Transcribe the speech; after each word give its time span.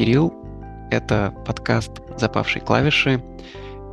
Кирилл. 0.00 0.32
Это 0.90 1.34
подкаст 1.44 2.00
«Запавшие 2.16 2.62
клавиши». 2.62 3.22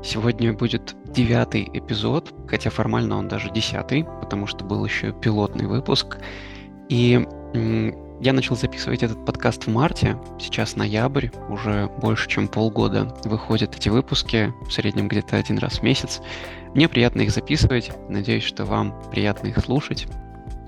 Сегодня 0.02 0.54
будет 0.54 0.96
девятый 1.04 1.70
эпизод, 1.74 2.34
хотя 2.48 2.70
формально 2.70 3.18
он 3.18 3.28
даже 3.28 3.52
десятый, 3.52 4.06
потому 4.22 4.48
что 4.48 4.64
был 4.64 4.86
еще 4.86 5.12
пилотный 5.12 5.66
выпуск. 5.66 6.20
И 6.88 7.28
я 8.22 8.32
начал 8.32 8.56
записывать 8.56 9.04
этот 9.04 9.26
подкаст 9.26 9.66
в 9.66 9.70
марте, 9.70 10.18
сейчас 10.40 10.78
ноябрь, 10.78 11.28
уже 11.50 11.90
больше 11.98 12.30
чем 12.30 12.48
полгода 12.48 13.14
выходят 13.26 13.76
эти 13.76 13.90
выпуски, 13.90 14.54
в 14.66 14.72
среднем 14.72 15.10
где-то 15.10 15.36
один 15.36 15.58
раз 15.58 15.80
в 15.80 15.84
месяц. 15.84 16.22
Мне 16.74 16.88
приятно 16.88 17.24
их 17.24 17.32
записывать, 17.32 17.92
надеюсь, 18.08 18.46
что 18.46 18.64
вам 18.64 18.98
приятно 19.12 19.48
их 19.48 19.60
слушать. 19.60 20.08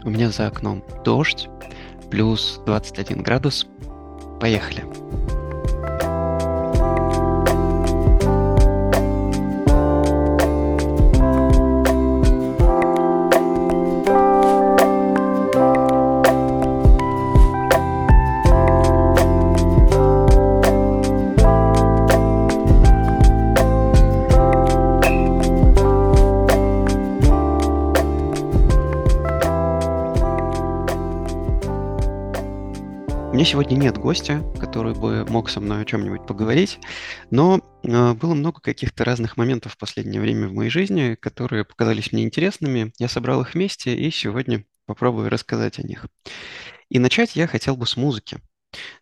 У 0.04 0.10
меня 0.10 0.32
за 0.32 0.48
окном 0.48 0.84
дождь, 1.06 1.48
плюс 2.12 2.60
21 2.66 3.24
градус. 3.24 3.66
Поехали! 4.40 4.86
Меня 33.40 33.46
сегодня 33.46 33.78
нет 33.78 33.98
гостя, 33.98 34.44
который 34.60 34.94
бы 34.94 35.26
мог 35.30 35.50
со 35.50 35.62
мной 35.62 35.84
о 35.84 35.86
чем-нибудь 35.86 36.28
поговорить, 36.28 36.78
но 37.32 37.62
э, 37.84 38.14
было 38.14 38.34
много 38.34 38.60
каких-то 38.60 39.06
разных 39.06 39.38
моментов 39.38 39.76
в 39.76 39.78
последнее 39.78 40.20
время 40.20 40.50
в 40.50 40.54
моей 40.54 40.70
жизни, 40.70 41.16
которые 41.16 41.64
показались 41.64 42.12
мне 42.12 42.24
интересными. 42.24 42.92
Я 43.00 43.08
собрал 43.08 43.40
их 43.40 43.54
вместе 43.54 43.96
и 43.96 44.12
сегодня 44.12 44.66
попробую 44.86 45.30
рассказать 45.30 45.80
о 45.80 45.84
них. 45.84 46.08
И 46.90 47.00
начать 47.00 47.38
я 47.38 47.48
хотел 47.48 47.78
бы 47.78 47.88
с 47.88 47.96
музыки. 47.96 48.42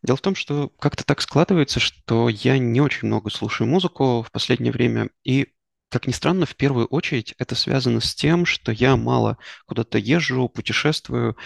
Дело 0.04 0.18
в 0.18 0.22
том, 0.22 0.36
что 0.36 0.72
как-то 0.78 1.04
так 1.04 1.22
складывается, 1.22 1.80
что 1.80 2.30
я 2.30 2.60
не 2.60 2.80
очень 2.80 3.08
много 3.08 3.32
слушаю 3.32 3.68
музыку 3.68 4.22
в 4.22 4.32
последнее 4.32 4.72
время, 4.72 5.10
и 5.24 5.48
как 5.90 6.08
ни 6.08 6.12
странно, 6.12 6.46
в 6.46 6.56
первую 6.56 6.88
очередь 6.88 7.34
это 7.38 7.56
связано 7.56 8.02
с 8.02 8.14
тем, 8.14 8.46
что 8.46 8.72
я 8.72 8.98
мало 8.98 9.38
куда-то 9.66 9.98
езжу, 9.98 10.50
путешествую 10.50 11.38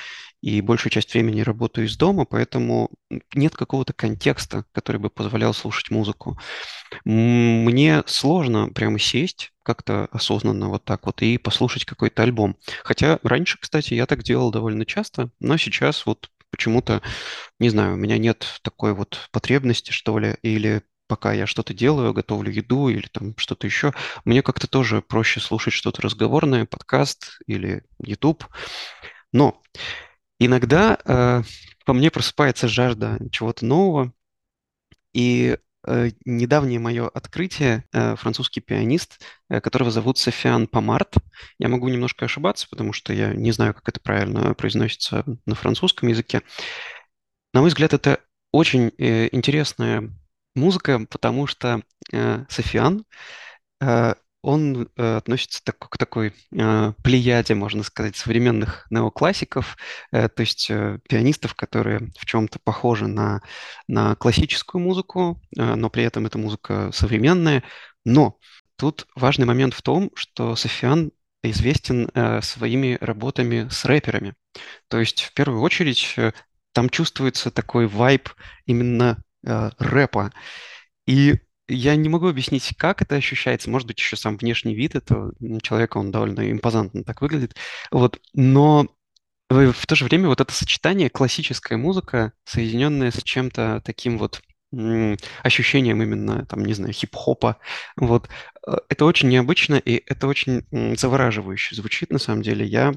и 0.42 0.62
большую 0.62 0.92
часть 0.92 1.14
времени 1.14 1.42
работаю 1.42 1.86
из 1.86 1.96
дома, 1.96 2.26
поэтому 2.26 2.90
нет 3.36 3.56
какого-то 3.56 3.94
контекста, 3.94 4.66
который 4.72 4.98
бы 4.98 5.10
позволял 5.10 5.54
слушать 5.54 5.92
музыку. 5.92 6.40
Мне 7.06 8.04
сложно 8.08 8.70
прямо 8.70 8.98
сесть 8.98 9.52
как-то 9.64 10.08
осознанно 10.12 10.70
вот 10.70 10.84
так 10.84 11.06
вот 11.06 11.22
и 11.22 11.38
послушать 11.38 11.86
какой-то 11.86 12.24
альбом. 12.24 12.58
Хотя 12.84 13.20
раньше, 13.22 13.60
кстати, 13.60 13.94
я 13.94 14.08
так 14.08 14.24
делал 14.24 14.52
довольно 14.52 14.86
часто, 14.86 15.30
но 15.40 15.58
сейчас 15.58 16.06
вот 16.08 16.32
почему-то, 16.50 17.02
не 17.60 17.70
знаю, 17.70 17.94
у 17.94 17.98
меня 17.98 18.18
нет 18.18 18.60
такой 18.64 18.94
вот 18.94 19.30
потребности, 19.32 19.92
что 19.92 20.18
ли, 20.18 20.36
или 20.42 20.82
пока 21.12 21.34
я 21.34 21.46
что-то 21.46 21.74
делаю, 21.74 22.14
готовлю 22.14 22.50
еду 22.50 22.88
или 22.88 23.06
там 23.12 23.34
что-то 23.36 23.68
еще, 23.68 23.94
мне 24.24 24.42
как-то 24.42 24.66
тоже 24.66 25.02
проще 25.02 25.42
слушать 25.42 25.74
что-то 25.74 26.02
разговорное, 26.02 26.66
подкаст 26.66 27.38
или 27.48 27.84
YouTube. 28.02 28.46
Но 29.34 29.62
иногда 30.40 30.98
э, 31.04 31.44
по 31.84 31.92
мне 31.92 32.12
просыпается 32.12 32.70
жажда 32.70 33.20
чего-то 33.30 33.66
нового, 33.66 34.14
и 35.12 35.58
э, 35.86 36.12
недавнее 36.24 36.80
мое 36.80 37.10
открытие, 37.10 37.84
э, 37.92 38.16
французский 38.16 38.62
пианист, 38.62 39.20
э, 39.50 39.60
которого 39.60 39.92
зовут 39.92 40.18
Софиан 40.18 40.66
Помарт. 40.66 41.16
Я 41.60 41.68
могу 41.68 41.90
немножко 41.90 42.24
ошибаться, 42.24 42.70
потому 42.70 42.94
что 42.94 43.12
я 43.12 43.34
не 43.34 43.52
знаю, 43.52 43.74
как 43.74 43.90
это 43.90 44.00
правильно 44.00 44.54
произносится 44.54 45.26
на 45.46 45.56
французском 45.56 46.08
языке. 46.08 46.42
На 47.54 47.60
мой 47.60 47.68
взгляд, 47.68 47.94
это 47.94 48.22
очень 48.54 48.94
э, 48.98 49.28
интересная 49.36 50.10
музыка, 50.56 51.06
потому 51.10 51.48
что 51.48 51.82
э, 52.12 52.46
Софиан, 52.50 53.06
э, 53.82 54.14
он 54.42 54.90
э, 54.98 55.18
относится 55.18 55.64
так, 55.64 55.78
к 55.78 55.98
такой 55.98 56.34
э, 56.52 56.94
плеяде, 57.04 57.54
можно 57.54 57.84
сказать, 57.84 58.16
современных 58.16 58.88
неоклассиков, 58.90 59.78
э, 60.12 60.30
то 60.30 60.42
есть 60.42 60.70
э, 60.70 61.00
пианистов, 61.08 61.54
которые 61.56 62.12
в 62.18 62.26
чем-то 62.26 62.60
похожи 62.64 63.08
на, 63.08 63.42
на 63.88 64.16
классическую 64.16 64.82
музыку, 64.82 65.40
э, 65.58 65.76
но 65.76 65.90
при 65.90 66.04
этом 66.04 66.26
эта 66.26 66.38
музыка 66.38 66.90
современная. 66.92 67.64
Но 68.04 68.40
тут 68.78 69.06
важный 69.16 69.46
момент 69.46 69.76
в 69.76 69.84
том, 69.84 70.10
что 70.16 70.56
Софиан 70.56 71.12
известен 71.44 72.10
э, 72.14 72.42
своими 72.42 72.98
работами 73.00 73.68
с 73.70 73.86
рэперами. 73.86 74.34
То 74.88 75.00
есть 75.00 75.22
в 75.22 75.34
первую 75.34 75.62
очередь 75.62 76.14
э, 76.18 76.32
там 76.74 76.90
чувствуется 76.90 77.52
такой 77.52 77.88
вайб 77.88 78.30
именно 78.66 79.24
э, 79.46 79.70
рэпа. 79.78 80.32
И 81.08 81.36
я 81.68 81.96
не 81.96 82.10
могу 82.10 82.28
объяснить, 82.28 82.74
как 82.78 83.02
это 83.02 83.16
ощущается. 83.16 83.70
Может 83.70 83.88
быть, 83.88 84.00
еще 84.00 84.16
сам 84.16 84.38
внешний 84.38 84.76
вид 84.76 84.96
этого 84.96 85.34
человека, 85.62 85.98
он 85.98 86.12
довольно 86.12 86.52
импозантно 86.52 87.04
так 87.04 87.22
выглядит. 87.22 87.56
Вот. 87.92 88.20
Но 88.34 88.88
в 89.50 89.86
то 89.86 89.96
же 89.96 90.06
время 90.06 90.28
вот 90.28 90.42
это 90.42 90.54
сочетание 90.54 91.10
классическая 91.10 91.78
музыка, 91.78 92.34
соединенная 92.46 93.12
с 93.12 93.22
чем-то 93.24 93.82
таким 93.86 94.18
вот 94.18 94.42
ощущением 95.44 96.02
именно, 96.02 96.46
там, 96.46 96.64
не 96.64 96.74
знаю, 96.74 96.94
хип-хопа. 96.94 97.58
Вот. 97.98 98.30
Э, 98.66 98.78
это 98.88 99.06
очень 99.06 99.28
необычно, 99.28 99.76
и 99.76 100.02
это 100.06 100.28
очень 100.28 100.66
завораживающе 100.98 101.76
звучит, 101.76 102.10
на 102.10 102.20
самом 102.20 102.42
деле. 102.42 102.66
Я 102.66 102.94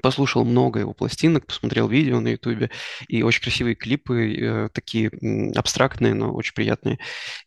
послушал 0.00 0.44
много 0.44 0.80
его 0.80 0.94
пластинок, 0.94 1.46
посмотрел 1.46 1.88
видео 1.88 2.20
на 2.20 2.28
ютубе, 2.28 2.70
и 3.08 3.22
очень 3.22 3.42
красивые 3.42 3.74
клипы, 3.74 4.34
э, 4.34 4.68
такие 4.72 5.10
абстрактные, 5.54 6.14
но 6.14 6.32
очень 6.32 6.54
приятные. 6.54 6.98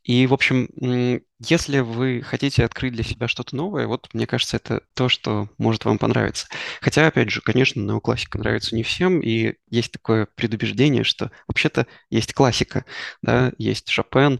И, 0.03 0.27
в 0.27 0.33
общем, 0.33 0.69
если 1.39 1.79
вы 1.79 2.21
хотите 2.21 2.63
открыть 2.63 2.93
для 2.93 3.03
себя 3.03 3.27
что-то 3.27 3.55
новое, 3.55 3.87
вот, 3.87 4.07
мне 4.13 4.27
кажется, 4.27 4.57
это 4.57 4.81
то, 4.93 5.09
что 5.09 5.49
может 5.57 5.85
вам 5.85 5.97
понравиться. 5.97 6.47
Хотя, 6.81 7.07
опять 7.07 7.29
же, 7.29 7.41
конечно, 7.41 7.81
неоклассика 7.81 8.37
нравится 8.37 8.75
не 8.75 8.83
всем, 8.83 9.19
и 9.19 9.55
есть 9.69 9.91
такое 9.91 10.27
предубеждение, 10.35 11.03
что 11.03 11.31
вообще-то 11.47 11.87
есть 12.09 12.33
классика, 12.33 12.85
да, 13.21 13.51
есть 13.57 13.89
Шопен, 13.89 14.39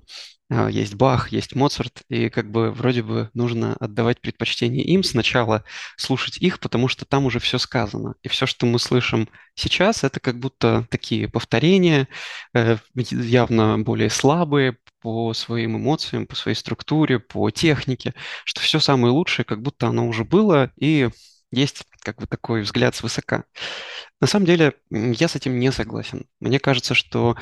есть 0.50 0.94
Бах, 0.94 1.32
есть 1.32 1.56
Моцарт, 1.56 2.04
и 2.08 2.30
как 2.30 2.52
бы 2.52 2.72
вроде 2.72 3.02
бы 3.02 3.32
нужно 3.34 3.76
отдавать 3.80 4.22
предпочтение 4.22 4.84
им 4.84 5.04
сначала, 5.04 5.64
слушать 5.98 6.38
их, 6.38 6.60
потому 6.60 6.88
что 6.88 7.04
там 7.06 7.26
уже 7.26 7.40
все 7.40 7.58
сказано. 7.58 8.16
И 8.22 8.28
все, 8.28 8.46
что 8.46 8.68
мы 8.68 8.78
слышим 8.78 9.28
сейчас, 9.56 10.04
это 10.04 10.20
как 10.20 10.40
будто 10.40 10.86
такие 10.92 11.28
повторения, 11.28 12.08
э, 12.54 12.78
явно 12.94 13.80
более 13.80 14.12
слабые 14.12 14.78
по 15.02 15.34
своим 15.34 15.78
эмоциям, 15.78 16.28
по 16.28 16.36
своей 16.36 16.56
структуре, 16.56 17.20
по 17.20 17.50
технике, 17.50 18.14
что 18.44 18.62
все 18.62 18.80
самое 18.80 19.14
лучшее, 19.14 19.46
как 19.46 19.62
будто 19.64 19.88
оно 19.88 20.08
уже 20.08 20.24
было, 20.26 20.72
и 20.76 21.10
есть 21.52 21.84
как 22.02 22.18
бы 22.18 22.28
такой 22.28 22.62
взгляд 22.62 22.96
свысока. 22.96 23.46
На 24.22 24.28
самом 24.28 24.46
деле, 24.46 24.74
я 24.92 25.28
с 25.28 25.36
этим 25.36 25.60
не 25.60 25.72
согласен. 25.72 26.28
Мне 26.40 26.60
кажется, 26.60 26.94
что 26.94 27.36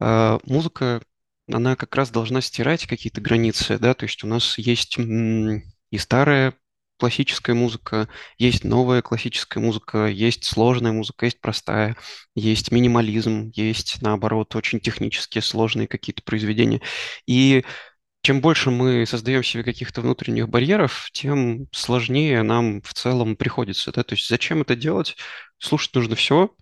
э, 0.00 0.38
музыка 0.44 1.02
она 1.50 1.76
как 1.76 1.94
раз 1.96 2.10
должна 2.10 2.40
стирать 2.40 2.86
какие-то 2.86 3.20
границы, 3.20 3.78
да, 3.78 3.94
то 3.94 4.04
есть 4.04 4.24
у 4.24 4.26
нас 4.26 4.58
есть 4.58 4.98
и 4.98 5.98
старая 5.98 6.54
классическая 6.98 7.54
музыка, 7.54 8.08
есть 8.38 8.64
новая 8.64 9.02
классическая 9.02 9.60
музыка, 9.60 10.06
есть 10.06 10.44
сложная 10.44 10.92
музыка, 10.92 11.26
есть 11.26 11.40
простая, 11.40 11.96
есть 12.34 12.72
минимализм, 12.72 13.52
есть, 13.54 14.02
наоборот, 14.02 14.54
очень 14.56 14.80
технические 14.80 15.42
сложные 15.42 15.86
какие-то 15.86 16.22
произведения. 16.22 16.82
И 17.26 17.64
чем 18.22 18.40
больше 18.40 18.70
мы 18.70 19.06
создаем 19.06 19.42
себе 19.42 19.62
каких-то 19.62 20.00
внутренних 20.00 20.48
барьеров, 20.48 21.08
тем 21.12 21.68
сложнее 21.72 22.42
нам 22.42 22.82
в 22.82 22.92
целом 22.92 23.36
приходится. 23.36 23.92
Да? 23.92 24.02
То 24.02 24.14
есть 24.14 24.28
зачем 24.28 24.62
это 24.62 24.76
делать? 24.76 25.16
Слушать 25.58 25.94
нужно 25.94 26.14
все, 26.14 26.54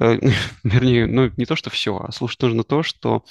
э, 0.00 0.18
вернее, 0.64 1.06
ну 1.06 1.30
не 1.36 1.46
то, 1.46 1.56
что 1.56 1.70
все, 1.70 1.96
а 1.96 2.12
слушать 2.12 2.42
нужно 2.42 2.64
то, 2.64 2.82
что 2.82 3.24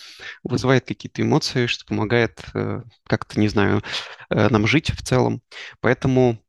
вызывает 0.44 0.86
какие-то 0.86 1.22
эмоции, 1.22 1.68
что 1.68 1.86
помогает 1.86 2.44
э, 2.54 2.82
как-то, 3.06 3.40
не 3.40 3.48
знаю, 3.48 3.84
э, 4.30 4.50
нам 4.50 4.66
жить 4.68 4.92
в 4.92 5.02
целом. 5.04 5.42
Поэтому 5.80 6.40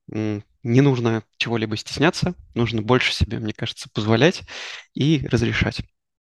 не 0.65 0.81
нужно 0.81 1.25
чего-либо 1.37 1.77
стесняться, 1.77 2.35
нужно 2.55 2.83
больше 2.83 3.13
себе, 3.13 3.39
мне 3.39 3.53
кажется, 3.53 3.89
позволять 3.93 4.43
и 4.95 5.27
разрешать. 5.31 5.83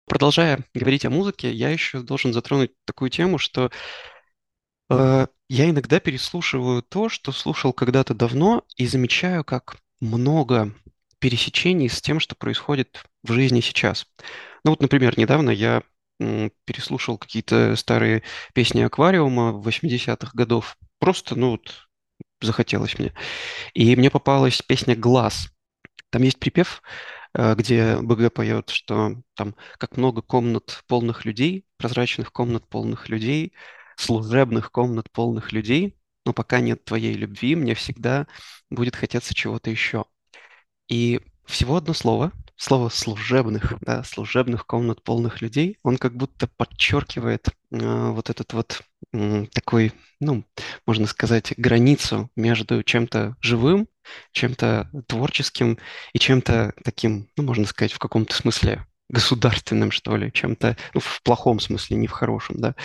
Продолжая 0.08 0.60
говорить 0.74 1.06
о 1.06 1.10
музыке, 1.10 1.52
я 1.52 1.70
еще 1.70 2.00
должен 2.00 2.34
затронуть 2.34 2.72
такую 2.86 3.10
тему, 3.10 3.38
что 3.38 3.72
я 5.50 5.70
иногда 5.70 6.00
переслушиваю 6.00 6.82
то, 6.82 7.10
что 7.10 7.32
слушал 7.32 7.74
когда-то 7.74 8.14
давно, 8.14 8.64
и 8.78 8.88
замечаю, 8.88 9.44
как 9.44 9.78
много 10.00 10.74
пересечений 11.20 11.88
с 11.90 12.02
тем, 12.02 12.20
что 12.20 12.36
происходит 12.36 13.04
в 13.24 13.32
жизни 13.32 13.62
сейчас. 13.62 14.08
Ну 14.64 14.72
вот, 14.72 14.82
например, 14.82 15.18
недавно 15.18 15.52
я 15.52 15.84
переслушал 16.66 17.18
какие-то 17.18 17.76
старые 17.76 18.24
песни 18.54 18.82
Аквариума 18.82 19.52
80-х 19.52 20.32
годов. 20.34 20.78
Просто, 21.00 21.36
ну 21.36 21.52
вот, 21.52 21.88
захотелось 22.42 22.98
мне. 23.00 23.14
И 23.74 23.96
мне 23.96 24.10
попалась 24.10 24.62
песня 24.62 24.96
«Глаз». 24.96 25.50
Там 26.10 26.24
есть 26.24 26.40
припев, 26.40 26.82
э, 27.34 27.56
где 27.56 27.98
БГ 27.98 28.34
поет, 28.34 28.70
что 28.70 29.16
там 29.36 29.56
как 29.78 29.98
много 29.98 30.22
комнат 30.22 30.84
полных 30.88 31.26
людей, 31.26 31.66
прозрачных 31.78 32.32
комнат 32.34 32.68
полных 32.68 33.10
людей, 33.10 33.54
служебных 34.02 34.72
комнат 34.72 35.12
полных 35.12 35.52
людей, 35.52 35.98
но 36.26 36.34
пока 36.34 36.60
нет 36.60 36.84
твоей 36.86 37.14
любви, 37.14 37.56
мне 37.56 37.76
всегда 37.76 38.28
будет 38.70 38.96
хотеться 38.96 39.34
чего-то 39.34 39.70
еще. 39.70 40.06
И 40.88 41.22
всего 41.46 41.78
одно 41.78 41.94
слово, 41.94 42.32
слово 42.56 42.90
служебных, 42.90 43.74
да, 43.82 44.04
служебных 44.04 44.68
комнат 44.68 45.04
полных 45.04 45.42
людей, 45.42 45.78
он 45.84 45.98
как 45.98 46.16
будто 46.16 46.48
подчеркивает 46.48 47.48
э, 47.72 48.10
вот 48.12 48.30
этот 48.30 48.54
вот 48.54 48.82
э, 49.14 49.46
такой, 49.52 49.94
ну, 50.20 50.46
можно 50.86 51.08
сказать, 51.08 51.54
границу 51.58 52.30
между 52.36 52.84
чем-то 52.84 53.36
живым, 53.42 53.88
чем-то 54.32 54.90
творческим 55.08 55.80
и 56.14 56.20
чем-то 56.20 56.74
таким, 56.84 57.28
ну, 57.36 57.44
можно 57.44 57.66
сказать, 57.66 57.94
в 57.94 58.00
каком-то 58.00 58.36
смысле 58.36 58.86
государственным, 59.12 59.92
что 59.92 60.16
ли, 60.16 60.32
чем-то, 60.32 60.78
ну, 60.94 61.02
в 61.02 61.22
плохом 61.24 61.60
смысле, 61.60 61.98
не 61.98 62.08
в 62.08 62.12
хорошем, 62.12 62.60
да. 62.60 62.76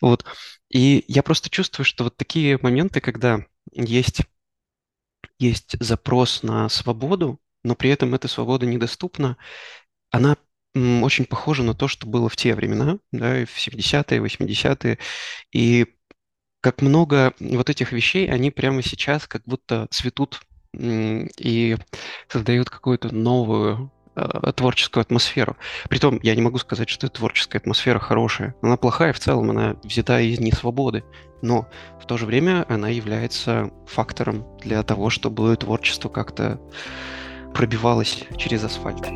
Вот. 0.00 0.24
И 0.70 1.04
я 1.08 1.22
просто 1.22 1.50
чувствую, 1.50 1.84
что 1.84 2.04
вот 2.04 2.16
такие 2.16 2.58
моменты, 2.62 3.00
когда 3.00 3.44
есть, 3.72 4.22
есть 5.38 5.76
запрос 5.78 6.42
на 6.42 6.68
свободу, 6.68 7.38
но 7.62 7.74
при 7.74 7.90
этом 7.90 8.14
эта 8.14 8.28
свобода 8.28 8.66
недоступна, 8.66 9.36
она 10.10 10.36
очень 10.74 11.24
похожа 11.24 11.62
на 11.62 11.74
то, 11.74 11.86
что 11.86 12.06
было 12.06 12.28
в 12.28 12.36
те 12.36 12.54
времена, 12.54 12.98
да, 13.12 13.44
в 13.44 13.56
70-е, 13.56 14.20
80-е. 14.20 14.98
И 15.52 15.86
как 16.60 16.82
много 16.82 17.34
вот 17.38 17.70
этих 17.70 17.92
вещей, 17.92 18.28
они 18.28 18.50
прямо 18.50 18.82
сейчас 18.82 19.26
как 19.28 19.42
будто 19.44 19.86
цветут 19.90 20.40
и 20.76 21.76
создают 22.28 22.70
какую-то 22.70 23.14
новую 23.14 23.92
э, 24.16 24.52
творческую 24.54 25.02
атмосферу. 25.02 25.56
Притом, 25.88 26.18
я 26.22 26.34
не 26.34 26.42
могу 26.42 26.58
сказать, 26.58 26.88
что 26.88 27.08
творческая 27.08 27.58
атмосфера 27.58 27.98
хорошая. 27.98 28.54
Она 28.62 28.76
плохая 28.76 29.12
в 29.12 29.18
целом, 29.18 29.50
она 29.50 29.76
взята 29.82 30.20
из 30.20 30.40
несвободы. 30.40 31.04
Но 31.42 31.68
в 32.00 32.06
то 32.06 32.16
же 32.16 32.26
время 32.26 32.64
она 32.68 32.88
является 32.88 33.70
фактором 33.86 34.46
для 34.60 34.82
того, 34.82 35.10
чтобы 35.10 35.54
творчество 35.56 36.08
как-то 36.08 36.60
пробивалось 37.52 38.24
через 38.38 38.64
асфальт. 38.64 39.06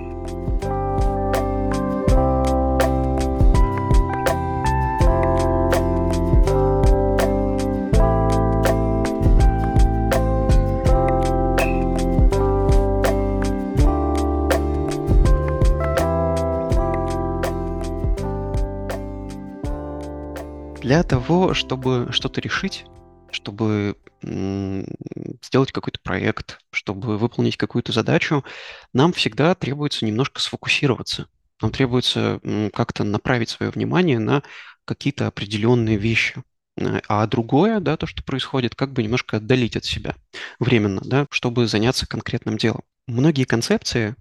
Для 20.89 21.03
того, 21.03 21.53
чтобы 21.53 22.09
что-то 22.13 22.41
решить, 22.41 22.87
чтобы 23.31 23.99
сделать 24.23 25.71
какой-то 25.71 26.01
проект, 26.03 26.61
чтобы 26.71 27.19
выполнить 27.19 27.59
какую-то 27.59 27.93
задачу, 27.93 28.43
нам 28.95 29.13
всегда 29.13 29.55
требуется 29.55 30.07
немножко 30.07 30.41
сфокусироваться. 30.41 31.27
Нам 31.61 31.73
требуется 31.73 32.41
как-то 32.73 33.05
направить 33.05 33.51
свое 33.51 33.71
внимание 33.71 34.19
на 34.19 34.43
какие-то 34.87 35.27
определенные 35.27 35.99
вещи. 35.99 36.43
Э, 36.79 37.03
а 37.07 37.27
другое, 37.27 37.81
да, 37.81 37.99
то, 37.99 38.07
что 38.07 38.23
происходит, 38.23 38.75
как 38.75 38.95
бы 38.95 39.03
немножко 39.03 39.37
отдалить 39.37 39.77
от 39.77 39.85
себя 39.85 40.15
временно, 40.59 41.03
да, 41.05 41.27
чтобы 41.31 41.67
заняться 41.67 42.07
конкретным 42.07 42.57
делом. 42.57 42.81
Многие 43.07 43.45
концепции 43.45 44.17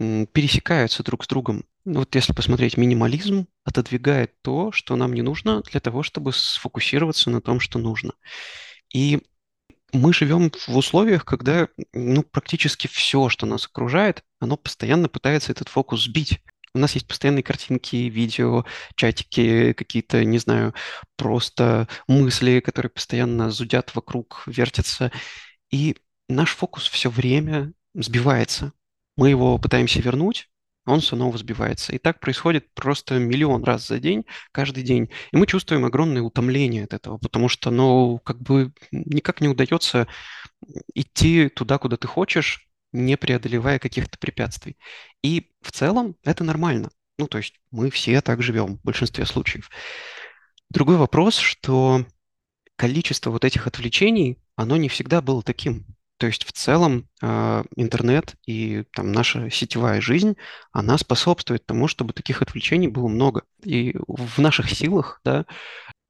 пересекаются 0.00 1.02
друг 1.02 1.24
с 1.24 1.28
другом. 1.28 1.64
Вот 1.84 2.14
если 2.14 2.32
посмотреть, 2.32 2.78
минимализм 2.78 3.46
отодвигает 3.64 4.40
то, 4.42 4.72
что 4.72 4.96
нам 4.96 5.12
не 5.12 5.20
нужно, 5.22 5.62
для 5.62 5.80
того, 5.80 6.02
чтобы 6.02 6.32
сфокусироваться 6.32 7.28
на 7.30 7.42
том, 7.42 7.60
что 7.60 7.78
нужно. 7.78 8.12
И 8.92 9.20
мы 9.92 10.14
живем 10.14 10.50
в 10.68 10.76
условиях, 10.76 11.24
когда 11.24 11.68
ну, 11.92 12.22
практически 12.22 12.86
все, 12.86 13.28
что 13.28 13.44
нас 13.44 13.66
окружает, 13.66 14.22
оно 14.38 14.56
постоянно 14.56 15.08
пытается 15.08 15.52
этот 15.52 15.68
фокус 15.68 16.04
сбить. 16.04 16.40
У 16.72 16.78
нас 16.78 16.94
есть 16.94 17.06
постоянные 17.06 17.42
картинки, 17.42 17.96
видео, 17.96 18.64
чатики, 18.94 19.72
какие-то, 19.72 20.24
не 20.24 20.38
знаю, 20.38 20.72
просто 21.16 21.88
мысли, 22.06 22.60
которые 22.60 22.90
постоянно 22.90 23.50
зудят 23.50 23.94
вокруг, 23.94 24.44
вертятся. 24.46 25.10
И 25.70 25.96
наш 26.28 26.54
фокус 26.54 26.88
все 26.88 27.10
время 27.10 27.72
сбивается. 27.94 28.72
Мы 29.20 29.28
его 29.28 29.58
пытаемся 29.58 30.00
вернуть, 30.00 30.48
он 30.86 31.02
снова 31.02 31.36
сбивается. 31.36 31.92
И 31.92 31.98
так 31.98 32.20
происходит 32.20 32.72
просто 32.72 33.18
миллион 33.18 33.64
раз 33.64 33.86
за 33.86 33.98
день, 33.98 34.24
каждый 34.50 34.82
день. 34.82 35.10
И 35.30 35.36
мы 35.36 35.46
чувствуем 35.46 35.84
огромное 35.84 36.22
утомление 36.22 36.84
от 36.84 36.94
этого, 36.94 37.18
потому 37.18 37.50
что, 37.50 37.70
ну, 37.70 38.18
как 38.24 38.40
бы 38.40 38.72
никак 38.90 39.42
не 39.42 39.48
удается 39.48 40.08
идти 40.94 41.50
туда, 41.50 41.76
куда 41.76 41.98
ты 41.98 42.08
хочешь, 42.08 42.66
не 42.92 43.18
преодолевая 43.18 43.78
каких-то 43.78 44.18
препятствий. 44.18 44.78
И 45.22 45.50
в 45.60 45.70
целом 45.70 46.16
это 46.24 46.42
нормально. 46.42 46.88
Ну, 47.18 47.28
то 47.28 47.36
есть 47.36 47.60
мы 47.70 47.90
все 47.90 48.22
так 48.22 48.42
живем 48.42 48.78
в 48.78 48.82
большинстве 48.84 49.26
случаев. 49.26 49.68
Другой 50.70 50.96
вопрос, 50.96 51.36
что 51.36 52.06
количество 52.76 53.30
вот 53.30 53.44
этих 53.44 53.66
отвлечений, 53.66 54.38
оно 54.56 54.78
не 54.78 54.88
всегда 54.88 55.20
было 55.20 55.42
таким. 55.42 55.84
То 56.20 56.26
есть 56.26 56.44
в 56.44 56.52
целом 56.52 57.08
э, 57.22 57.64
интернет 57.76 58.34
и 58.46 58.84
там 58.92 59.10
наша 59.10 59.48
сетевая 59.48 60.02
жизнь, 60.02 60.36
она 60.70 60.98
способствует 60.98 61.64
тому, 61.64 61.88
чтобы 61.88 62.12
таких 62.12 62.42
отвлечений 62.42 62.88
было 62.88 63.08
много. 63.08 63.44
И 63.64 63.96
в 64.06 64.38
наших 64.38 64.68
силах 64.70 65.22
да, 65.24 65.46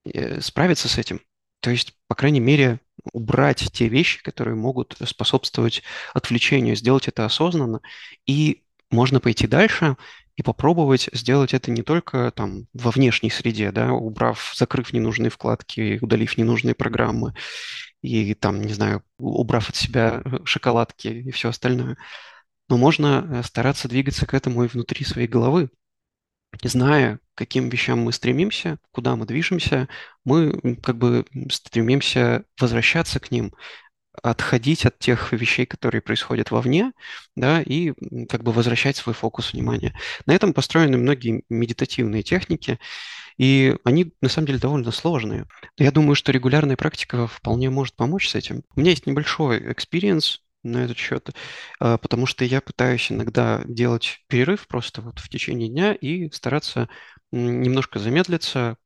э, 0.05 0.41
справиться 0.41 0.89
с 0.89 0.99
этим. 0.99 1.21
То 1.61 1.71
есть, 1.71 1.95
по 2.09 2.17
крайней 2.17 2.40
мере, 2.40 2.81
убрать 3.12 3.71
те 3.73 3.87
вещи, 3.87 4.21
которые 4.21 4.57
могут 4.57 4.97
способствовать 5.05 5.85
отвлечению, 6.12 6.75
сделать 6.75 7.07
это 7.07 7.25
осознанно. 7.25 7.81
И 8.26 8.64
можно 8.90 9.21
пойти 9.21 9.47
дальше 9.47 9.97
и 10.35 10.43
попробовать 10.43 11.09
сделать 11.12 11.55
это 11.55 11.71
не 11.71 11.83
только 11.83 12.33
там 12.33 12.67
во 12.73 12.90
внешней 12.90 13.31
среде, 13.31 13.71
да, 13.71 13.93
убрав, 13.93 14.55
закрыв 14.57 14.93
ненужные 14.93 15.31
вкладки, 15.31 16.00
удалив 16.02 16.37
ненужные 16.37 16.75
программы, 16.75 17.33
и 18.02 18.35
там, 18.35 18.62
не 18.62 18.73
знаю, 18.73 19.02
убрав 19.19 19.69
от 19.69 19.76
себя 19.76 20.23
э, 20.25 20.38
шоколадки 20.45 21.09
и 21.09 21.30
все 21.30 21.50
остальное. 21.50 21.97
Но 22.69 22.76
можно 22.78 23.26
э, 23.30 23.42
стараться 23.42 23.88
двигаться 23.88 24.26
к 24.26 24.35
этому 24.35 24.64
и 24.64 24.69
внутри 24.69 25.04
своей 25.04 25.28
головы. 25.28 25.71
Зная, 26.62 27.19
к 27.35 27.38
каким 27.38 27.69
вещам 27.69 28.00
мы 28.00 28.12
стремимся, 28.12 28.78
куда 28.90 29.14
мы 29.16 29.26
движемся, 29.26 29.88
мы 30.25 30.76
как 30.83 30.99
бы 30.99 31.25
стремимся 31.50 32.45
возвращаться 32.59 33.21
к 33.21 33.30
ним, 33.30 33.52
отходить 34.23 34.85
от 34.85 34.99
тех 34.99 35.33
вещей, 35.33 35.66
которые 35.66 36.02
происходят 36.02 36.50
вовне, 36.50 36.92
да, 37.37 37.62
и 37.62 37.92
как 38.26 38.42
бы 38.42 38.52
возвращать 38.52 38.97
свой 38.97 39.14
фокус 39.14 39.52
внимания. 39.52 39.95
На 40.26 40.35
этом 40.35 40.52
построены 40.52 40.99
многие 40.99 41.45
медитативные 41.49 42.23
техники, 42.23 42.78
и 43.40 43.75
они, 43.85 44.12
на 44.20 44.28
самом 44.28 44.49
деле, 44.49 44.59
довольно 44.59 44.90
сложные. 44.90 45.47
Я 45.78 45.90
думаю, 45.92 46.14
что 46.14 46.30
регулярная 46.30 46.76
практика 46.76 47.26
вполне 47.26 47.70
может 47.70 47.97
помочь 47.97 48.28
с 48.28 48.35
этим. 48.35 48.64
У 48.76 48.80
меня 48.80 48.90
есть 48.90 49.06
небольшой 49.06 49.73
experience 49.73 50.42
на 50.62 50.85
этот 50.85 50.99
счет, 50.99 51.30
а, 51.78 51.97
потому 51.97 52.26
что 52.26 52.44
я 52.44 52.61
пытаюсь 52.61 53.11
иногда 53.11 53.62
делать 53.64 54.18
перерыв 54.28 54.68
просто 54.68 55.00
вот 55.00 55.20
в 55.20 55.30
течение 55.30 55.70
дня 55.70 55.94
и 55.94 56.30
стараться 56.32 56.90
немножко 57.32 57.99
замедлиться, 57.99 58.76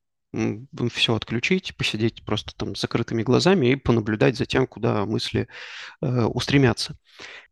все 0.93 1.17
отключить, 1.17 1.77
посидеть 1.77 2.25
просто 2.25 2.55
там 2.57 2.77
с 2.77 2.81
закрытыми 2.81 3.25
глазами 3.25 3.73
и 3.73 3.77
понаблюдать 3.77 4.37
за 4.37 4.47
тем, 4.47 4.69
куда 4.69 5.05
мысли 5.05 5.49
э, 6.01 6.25
устремятся. 6.27 6.97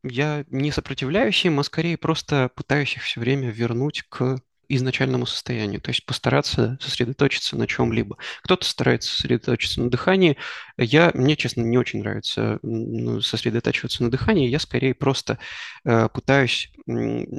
Я 0.04 0.44
не 0.50 0.70
сопротивляюсь 0.70 1.44
им, 1.44 1.58
а 1.58 1.64
скорее 1.64 1.98
просто 1.98 2.52
пытаюсь 2.54 2.94
их 2.94 3.02
все 3.02 3.18
время 3.18 3.50
вернуть 3.50 4.02
к 4.08 4.38
изначальному 4.76 5.26
состоянию, 5.26 5.80
то 5.80 5.90
есть 5.90 6.04
постараться 6.06 6.78
сосредоточиться 6.80 7.56
на 7.56 7.66
чем-либо. 7.66 8.16
Кто-то 8.42 8.64
старается 8.64 9.10
сосредоточиться 9.10 9.80
на 9.82 9.90
дыхании. 9.90 10.36
Я, 10.76 11.10
мне, 11.14 11.36
честно, 11.36 11.62
не 11.62 11.78
очень 11.78 12.00
нравится 12.00 12.58
ну, 12.62 13.20
сосредотачиваться 13.20 14.02
на 14.02 14.10
дыхании. 14.10 14.48
Я 14.48 14.58
скорее 14.58 14.94
просто 14.94 15.38
э, 15.84 16.08
пытаюсь 16.08 16.72
э, 16.86 16.92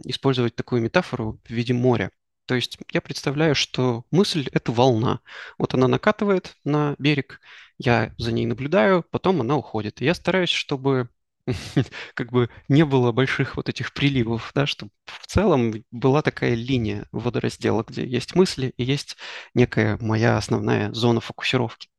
использовать 0.05 0.55
такую 0.55 0.81
метафору 0.81 1.39
в 1.45 1.49
виде 1.49 1.73
моря. 1.73 2.11
То 2.45 2.55
есть 2.55 2.77
я 2.91 3.01
представляю, 3.01 3.55
что 3.55 4.05
мысль– 4.11 4.47
это 4.51 4.71
волна. 4.71 5.21
Вот 5.57 5.73
она 5.73 5.87
накатывает 5.87 6.55
на 6.65 6.95
берег, 6.99 7.39
я 7.77 8.13
за 8.17 8.31
ней 8.31 8.45
наблюдаю, 8.45 9.03
потом 9.09 9.41
она 9.41 9.55
уходит. 9.55 10.01
И 10.01 10.05
я 10.05 10.13
стараюсь, 10.13 10.49
чтобы 10.49 11.09
как 12.13 12.31
бы 12.31 12.49
не 12.67 12.85
было 12.85 13.11
больших 13.11 13.57
вот 13.57 13.69
этих 13.69 13.93
приливов, 13.93 14.51
да, 14.55 14.65
что 14.65 14.87
в 15.05 15.27
целом 15.27 15.73
была 15.91 16.21
такая 16.21 16.55
линия 16.55 17.07
водораздела, 17.11 17.83
где 17.87 18.05
есть 18.05 18.35
мысли 18.35 18.73
и 18.77 18.83
есть 18.83 19.17
некая 19.53 19.97
моя 19.99 20.37
основная 20.37 20.93
зона 20.93 21.19
фокусировки. 21.21 21.89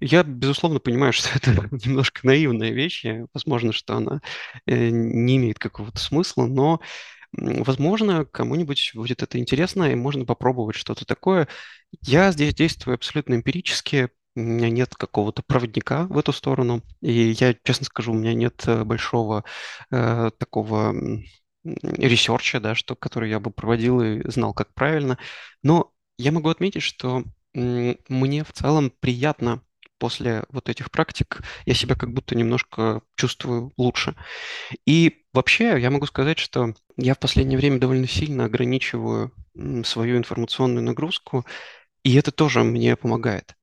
Я, 0.00 0.22
безусловно, 0.22 0.80
понимаю, 0.80 1.12
что 1.14 1.28
это 1.36 1.68
немножко 1.84 2.20
наивная 2.26 2.70
вещь, 2.70 3.04
и 3.04 3.24
возможно, 3.32 3.72
что 3.72 3.96
она 3.96 4.20
э, 4.66 4.88
не 4.90 5.36
имеет 5.36 5.58
какого-то 5.58 5.98
смысла, 5.98 6.46
но, 6.46 6.80
возможно, 7.32 8.24
кому-нибудь 8.24 8.92
будет 8.94 9.22
это 9.22 9.38
интересно, 9.38 9.84
и 9.92 9.94
можно 9.94 10.24
попробовать 10.24 10.76
что-то 10.76 11.04
такое. 11.04 11.48
Я 12.02 12.32
здесь 12.32 12.54
действую 12.54 12.94
абсолютно 12.94 13.34
эмпирически, 13.34 14.10
у 14.36 14.40
меня 14.40 14.70
нет 14.70 14.94
какого-то 14.94 15.42
проводника 15.42 16.06
в 16.06 16.18
эту 16.18 16.32
сторону. 16.32 16.82
И 17.00 17.30
я, 17.30 17.54
честно 17.64 17.86
скажу, 17.86 18.12
у 18.12 18.16
меня 18.16 18.34
нет 18.34 18.62
э, 18.66 18.84
большого 18.84 19.44
э, 19.90 20.30
такого 20.38 20.94
ресерча, 21.64 22.60
да, 22.60 22.74
что, 22.74 22.94
который 22.94 23.30
я 23.30 23.40
бы 23.40 23.50
проводил 23.50 24.00
и 24.00 24.28
знал, 24.30 24.54
как 24.54 24.72
правильно. 24.74 25.18
Но 25.62 25.92
я 26.18 26.32
могу 26.32 26.48
отметить, 26.48 26.82
что 26.82 27.24
мне 27.54 28.44
в 28.44 28.52
целом 28.52 28.92
приятно 29.00 29.62
после 29.98 30.44
вот 30.50 30.68
этих 30.68 30.90
практик, 30.90 31.40
я 31.64 31.74
себя 31.74 31.94
как 31.94 32.12
будто 32.12 32.36
немножко 32.36 33.00
чувствую 33.16 33.72
лучше. 33.78 34.14
И 34.86 35.24
вообще 35.32 35.80
я 35.80 35.90
могу 35.90 36.06
сказать, 36.06 36.38
что 36.38 36.74
я 36.96 37.14
в 37.14 37.18
последнее 37.18 37.58
время 37.58 37.78
довольно 37.78 38.06
сильно 38.06 38.44
ограничиваю 38.44 39.32
свою 39.84 40.18
информационную 40.18 40.84
нагрузку, 40.84 41.46
и 42.02 42.14
это 42.14 42.30
тоже 42.30 42.62
мне 42.62 42.94
помогает. 42.96 43.56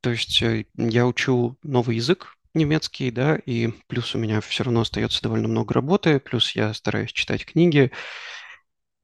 То 0.00 0.10
есть 0.10 0.42
э, 0.42 0.66
я 0.76 1.06
учу 1.06 1.58
новый 1.62 1.96
язык, 1.96 2.36
немецкий, 2.54 3.10
да, 3.10 3.36
и 3.36 3.68
плюс 3.86 4.14
у 4.14 4.18
меня 4.18 4.40
все 4.40 4.64
равно 4.64 4.80
остается 4.80 5.22
довольно 5.22 5.48
много 5.48 5.74
работы, 5.74 6.20
плюс 6.20 6.52
я 6.52 6.72
стараюсь 6.74 7.12
читать 7.12 7.44
книги, 7.44 7.92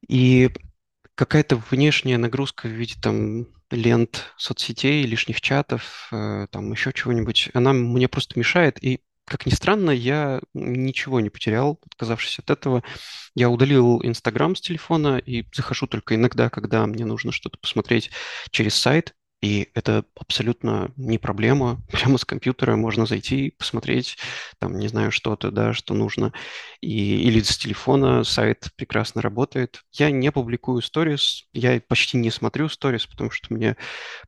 и 0.08 0.50
какая-то 1.14 1.56
внешняя 1.70 2.18
нагрузка 2.18 2.66
в 2.66 2.72
виде 2.72 2.94
там 3.00 3.46
лент 3.70 4.32
соцсетей, 4.36 5.04
лишних 5.04 5.40
чатов, 5.40 6.08
э, 6.12 6.46
там 6.50 6.72
еще 6.72 6.92
чего-нибудь, 6.92 7.50
она 7.54 7.72
мне 7.72 8.08
просто 8.08 8.38
мешает, 8.38 8.82
и 8.82 9.00
как 9.24 9.46
ни 9.46 9.50
странно, 9.50 9.90
я 9.90 10.40
ничего 10.52 11.20
не 11.20 11.30
потерял, 11.30 11.80
отказавшись 11.86 12.40
от 12.40 12.50
этого. 12.50 12.82
Я 13.34 13.50
удалил 13.50 14.00
Инстаграм 14.02 14.56
с 14.56 14.60
телефона 14.60 15.16
и 15.18 15.46
захожу 15.54 15.86
только 15.86 16.16
иногда, 16.16 16.50
когда 16.50 16.84
мне 16.86 17.04
нужно 17.04 17.32
что-то 17.32 17.56
посмотреть 17.58 18.10
через 18.50 18.74
сайт. 18.74 19.14
И 19.42 19.68
это 19.74 20.04
абсолютно 20.14 20.92
не 20.96 21.18
проблема. 21.18 21.82
Прямо 21.90 22.16
с 22.16 22.24
компьютера 22.24 22.76
можно 22.76 23.06
зайти, 23.06 23.50
посмотреть, 23.50 24.16
там, 24.58 24.78
не 24.78 24.88
знаю, 24.88 25.10
что-то, 25.10 25.50
да, 25.50 25.72
что 25.74 25.94
нужно. 25.94 26.32
И, 26.80 27.22
или 27.28 27.40
с 27.40 27.58
телефона 27.58 28.22
сайт 28.24 28.70
прекрасно 28.76 29.20
работает. 29.20 29.82
Я 29.92 30.10
не 30.12 30.30
публикую 30.30 30.80
сторис, 30.80 31.48
я 31.52 31.80
почти 31.80 32.16
не 32.18 32.30
смотрю 32.30 32.68
сторис, 32.68 33.06
потому 33.06 33.30
что 33.30 33.52
мне 33.52 33.76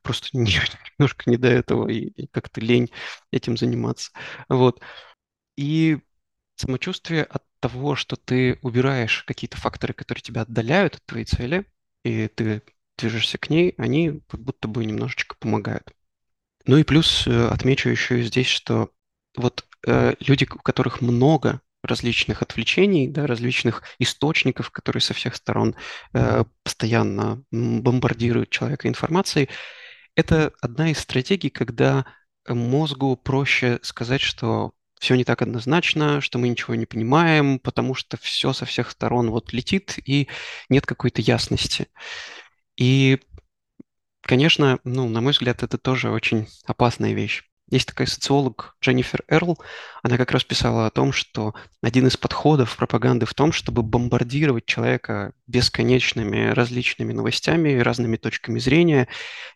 просто 0.03 0.29
не, 0.37 0.59
немножко 0.99 1.29
не 1.29 1.37
до 1.37 1.47
этого 1.47 1.87
и, 1.87 2.07
и 2.07 2.27
как-то 2.27 2.59
лень 2.59 2.91
этим 3.31 3.55
заниматься. 3.57 4.11
Вот. 4.49 4.81
И 5.57 5.99
самочувствие 6.57 7.23
от 7.23 7.43
того, 7.61 7.95
что 7.95 8.17
ты 8.17 8.59
убираешь 8.61 9.23
какие-то 9.23 9.57
факторы, 9.57 9.93
которые 9.93 10.21
тебя 10.21 10.41
отдаляют 10.41 10.95
от 10.95 11.05
твоей 11.05 11.25
цели, 11.25 11.65
и 12.03 12.27
ты 12.27 12.61
движешься 12.97 13.37
к 13.37 13.49
ней, 13.49 13.73
они 13.77 14.21
как 14.27 14.41
будто 14.41 14.67
бы 14.67 14.85
немножечко 14.85 15.35
помогают. 15.39 15.91
Ну 16.65 16.77
и 16.77 16.83
плюс 16.83 17.27
э, 17.27 17.47
отмечу 17.47 17.89
еще 17.89 18.21
здесь, 18.23 18.47
что 18.47 18.89
вот 19.35 19.65
э, 19.85 20.15
люди, 20.19 20.47
у 20.51 20.59
которых 20.59 21.01
много 21.01 21.61
различных 21.83 22.41
отвлечений, 22.41 23.07
да, 23.07 23.27
различных 23.27 23.83
источников, 23.99 24.71
которые 24.71 25.01
со 25.01 25.13
всех 25.13 25.35
сторон 25.35 25.75
э, 26.13 26.43
постоянно 26.63 27.43
бомбардируют 27.51 28.49
человека 28.49 28.87
информацией, 28.87 29.49
это 30.15 30.53
одна 30.61 30.91
из 30.91 30.99
стратегий, 30.99 31.49
когда 31.49 32.05
мозгу 32.47 33.15
проще 33.15 33.79
сказать, 33.83 34.21
что 34.21 34.73
все 34.99 35.15
не 35.15 35.23
так 35.23 35.41
однозначно, 35.41 36.21
что 36.21 36.39
мы 36.39 36.47
ничего 36.47 36.75
не 36.75 36.85
понимаем, 36.85 37.59
потому 37.59 37.93
что 37.93 38.17
все 38.17 38.53
со 38.53 38.65
всех 38.65 38.89
сторон 38.89 39.29
вот 39.29 39.53
летит 39.53 39.99
и 40.05 40.29
нет 40.69 40.85
какой-то 40.85 41.21
ясности. 41.21 41.87
И, 42.77 43.19
конечно, 44.21 44.79
ну, 44.83 45.07
на 45.09 45.21
мой 45.21 45.31
взгляд, 45.31 45.63
это 45.63 45.77
тоже 45.77 46.09
очень 46.09 46.47
опасная 46.65 47.13
вещь. 47.13 47.43
Есть 47.71 47.87
такая 47.87 48.05
социолог 48.05 48.77
Дженнифер 48.79 49.23
Эрл, 49.27 49.57
она 50.03 50.17
как 50.17 50.29
раз 50.31 50.43
писала 50.43 50.85
о 50.85 50.91
том, 50.91 51.11
что 51.11 51.55
один 51.81 52.05
из 52.05 52.15
подходов 52.15 52.77
пропаганды 52.77 53.25
в 53.25 53.33
том, 53.33 53.51
чтобы 53.51 53.81
бомбардировать 53.81 54.65
человека 54.65 55.33
бесконечными 55.47 56.51
различными 56.51 57.11
новостями, 57.11 57.79
разными 57.79 58.17
точками 58.17 58.59
зрения, 58.59 59.07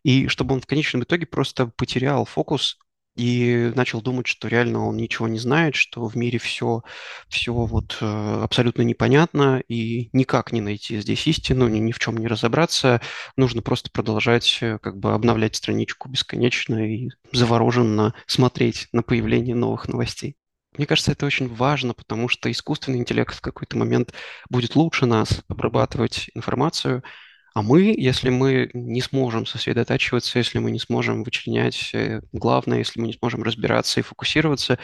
и 0.03 0.27
чтобы 0.27 0.55
он 0.55 0.61
в 0.61 0.65
конечном 0.65 1.03
итоге 1.03 1.27
просто 1.27 1.67
потерял 1.67 2.25
фокус 2.25 2.79
и 3.19 3.73
начал 3.75 4.01
думать, 4.01 4.27
что 4.27 4.47
реально 4.47 4.87
он 4.87 4.95
ничего 4.95 5.27
не 5.27 5.39
знает, 5.39 5.75
что 5.75 6.07
в 6.07 6.15
мире 6.15 6.39
все, 6.39 6.83
все 7.27 7.51
вот 7.51 7.97
э, 7.99 8.41
абсолютно 8.41 8.83
непонятно, 8.83 9.61
и 9.67 10.09
никак 10.13 10.53
не 10.53 10.61
найти 10.61 11.01
здесь 11.01 11.27
истину, 11.27 11.67
ни, 11.67 11.79
ни 11.79 11.91
в 11.91 11.99
чем 11.99 12.15
не 12.15 12.27
разобраться. 12.27 13.01
Нужно 13.35 13.61
просто 13.61 13.89
продолжать 13.91 14.59
э, 14.61 14.79
как 14.81 14.97
бы 14.97 15.13
обновлять 15.13 15.57
страничку 15.57 16.07
бесконечно 16.07 16.75
и 16.89 17.09
завороженно 17.33 18.13
смотреть 18.25 18.87
на 18.93 19.03
появление 19.03 19.53
новых 19.53 19.89
новостей. 19.89 20.37
Мне 20.77 20.85
кажется, 20.85 21.11
это 21.11 21.25
очень 21.25 21.53
важно, 21.53 21.93
потому 21.93 22.29
что 22.29 22.49
искусственный 22.49 22.99
интеллект 22.99 23.35
в 23.35 23.41
какой-то 23.41 23.77
момент 23.77 24.13
будет 24.49 24.77
лучше 24.77 25.05
нас 25.05 25.41
обрабатывать 25.49 26.29
информацию, 26.35 27.03
а 27.53 27.61
мы, 27.61 27.93
если 27.97 28.29
мы 28.29 28.69
не 28.73 29.01
сможем 29.01 29.45
сосредотачиваться, 29.45 30.37
если 30.39 30.59
мы 30.59 30.71
не 30.71 30.79
сможем 30.79 31.23
вычленять 31.23 31.91
э, 31.93 32.21
главное, 32.31 32.79
если 32.79 32.99
мы 32.99 33.07
не 33.07 33.13
сможем 33.13 33.43
разбираться 33.43 33.99
и 33.99 34.03
фокусироваться, 34.03 34.77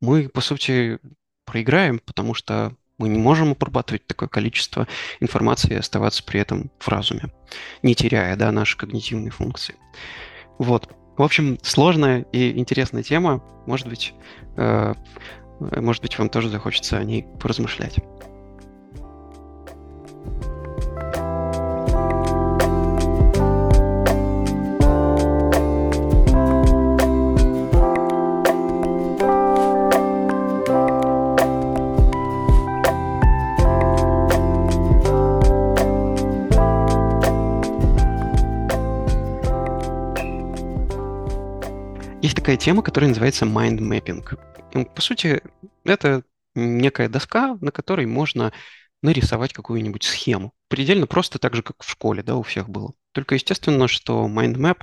мы, 0.00 0.28
по 0.28 0.40
сути, 0.40 0.98
проиграем, 1.44 1.98
потому 1.98 2.34
что 2.34 2.74
мы 2.98 3.08
не 3.08 3.18
можем 3.18 3.52
обрабатывать 3.52 4.06
такое 4.06 4.28
количество 4.28 4.88
информации 5.20 5.74
и 5.74 5.78
оставаться 5.78 6.22
при 6.24 6.40
этом 6.40 6.70
в 6.78 6.88
разуме, 6.88 7.32
не 7.82 7.94
теряя 7.94 8.36
да, 8.36 8.50
наши 8.52 8.76
когнитивные 8.76 9.30
функции. 9.30 9.76
Вот. 10.58 10.88
В 11.16 11.22
общем, 11.22 11.58
сложная 11.62 12.22
и 12.32 12.58
интересная 12.58 13.02
тема. 13.02 13.42
Может 13.66 13.88
быть, 13.88 14.14
э, 14.56 14.94
может 15.60 16.02
быть, 16.02 16.18
вам 16.18 16.28
тоже 16.28 16.48
захочется 16.48 16.98
о 16.98 17.04
ней 17.04 17.26
поразмышлять. 17.40 17.96
Такая 42.38 42.56
тема, 42.56 42.82
которая 42.82 43.08
называется 43.08 43.46
mind 43.46 43.78
mapping. 43.78 44.24
Ну, 44.72 44.84
по 44.86 45.00
сути, 45.00 45.42
это 45.84 46.22
некая 46.54 47.08
доска, 47.08 47.58
на 47.60 47.72
которой 47.72 48.06
можно 48.06 48.52
нарисовать 49.02 49.52
какую-нибудь 49.52 50.04
схему. 50.04 50.52
Предельно 50.68 51.08
просто 51.08 51.40
так 51.40 51.56
же, 51.56 51.62
как 51.62 51.82
в 51.82 51.90
школе, 51.90 52.22
да, 52.22 52.36
у 52.36 52.42
всех 52.42 52.68
было. 52.68 52.92
Только 53.12 53.34
естественно, 53.34 53.88
что 53.88 54.28
mind 54.28 54.54
map 54.54 54.82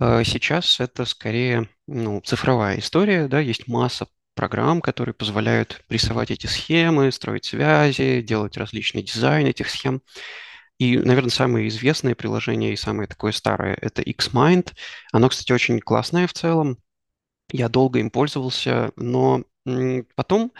э, 0.00 0.24
сейчас 0.24 0.80
это 0.80 1.04
скорее 1.04 1.68
ну, 1.86 2.20
цифровая 2.22 2.80
история, 2.80 3.28
да, 3.28 3.38
есть 3.38 3.68
масса 3.68 4.08
программ, 4.34 4.80
которые 4.80 5.14
позволяют 5.14 5.80
рисовать 5.88 6.32
эти 6.32 6.48
схемы, 6.48 7.12
строить 7.12 7.44
связи, 7.44 8.20
делать 8.20 8.56
различный 8.56 9.04
дизайн 9.04 9.46
этих 9.46 9.70
схем. 9.70 10.02
И, 10.78 10.98
наверное, 10.98 11.30
самое 11.30 11.68
известное 11.68 12.14
приложение 12.14 12.72
и 12.72 12.76
самое 12.76 13.08
такое 13.08 13.32
старое– 13.32 13.76
это 13.80 14.02
Xmind. 14.02 14.72
Оно, 15.12 15.28
кстати, 15.28 15.52
очень 15.52 15.80
классное 15.80 16.26
в 16.26 16.32
целом. 16.32 16.78
Я 17.50 17.68
долго 17.68 18.00
им 18.00 18.10
пользовался, 18.10 18.92
но 18.96 19.44
потом 20.14 20.52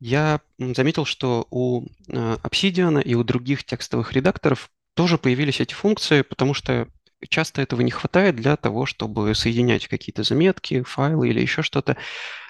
я 0.00 0.40
заметил, 0.58 1.04
что 1.04 1.46
у 1.50 1.86
э, 2.08 2.36
Obsidian 2.42 3.02
и 3.02 3.14
у 3.14 3.24
других 3.24 3.64
текстовых 3.64 4.12
редакторов 4.12 4.70
тоже 4.94 5.18
появились 5.18 5.60
эти 5.60 5.74
функции, 5.74 6.22
потому 6.22 6.54
что 6.54 6.88
часто 7.28 7.62
этого 7.62 7.80
не 7.80 7.90
хватает 7.90 8.36
для 8.36 8.56
того, 8.56 8.86
чтобы 8.86 9.34
соединять 9.34 9.88
какие-то 9.88 10.22
заметки, 10.22 10.82
файлы 10.82 11.28
или 11.30 11.40
еще 11.40 11.62
что-то. 11.62 11.96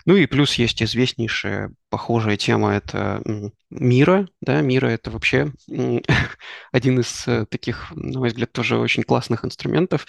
Ну 0.07 0.17
и 0.17 0.27
плюс 0.27 0.55
есть 0.57 0.83
известнейшая 0.83 1.73
похожая 1.89 2.37
тема, 2.37 2.73
это 2.75 3.23
Мира, 3.71 4.29
да, 4.41 4.61
Мира 4.61 4.89
это 4.89 5.11
вообще 5.11 5.53
один 6.73 7.01
из 7.01 7.27
э, 7.27 7.47
таких, 7.47 7.91
на 7.95 8.19
мой 8.19 8.29
взгляд, 8.29 8.53
тоже 8.53 8.77
очень 8.79 9.03
классных 9.03 9.45
инструментов, 9.45 10.07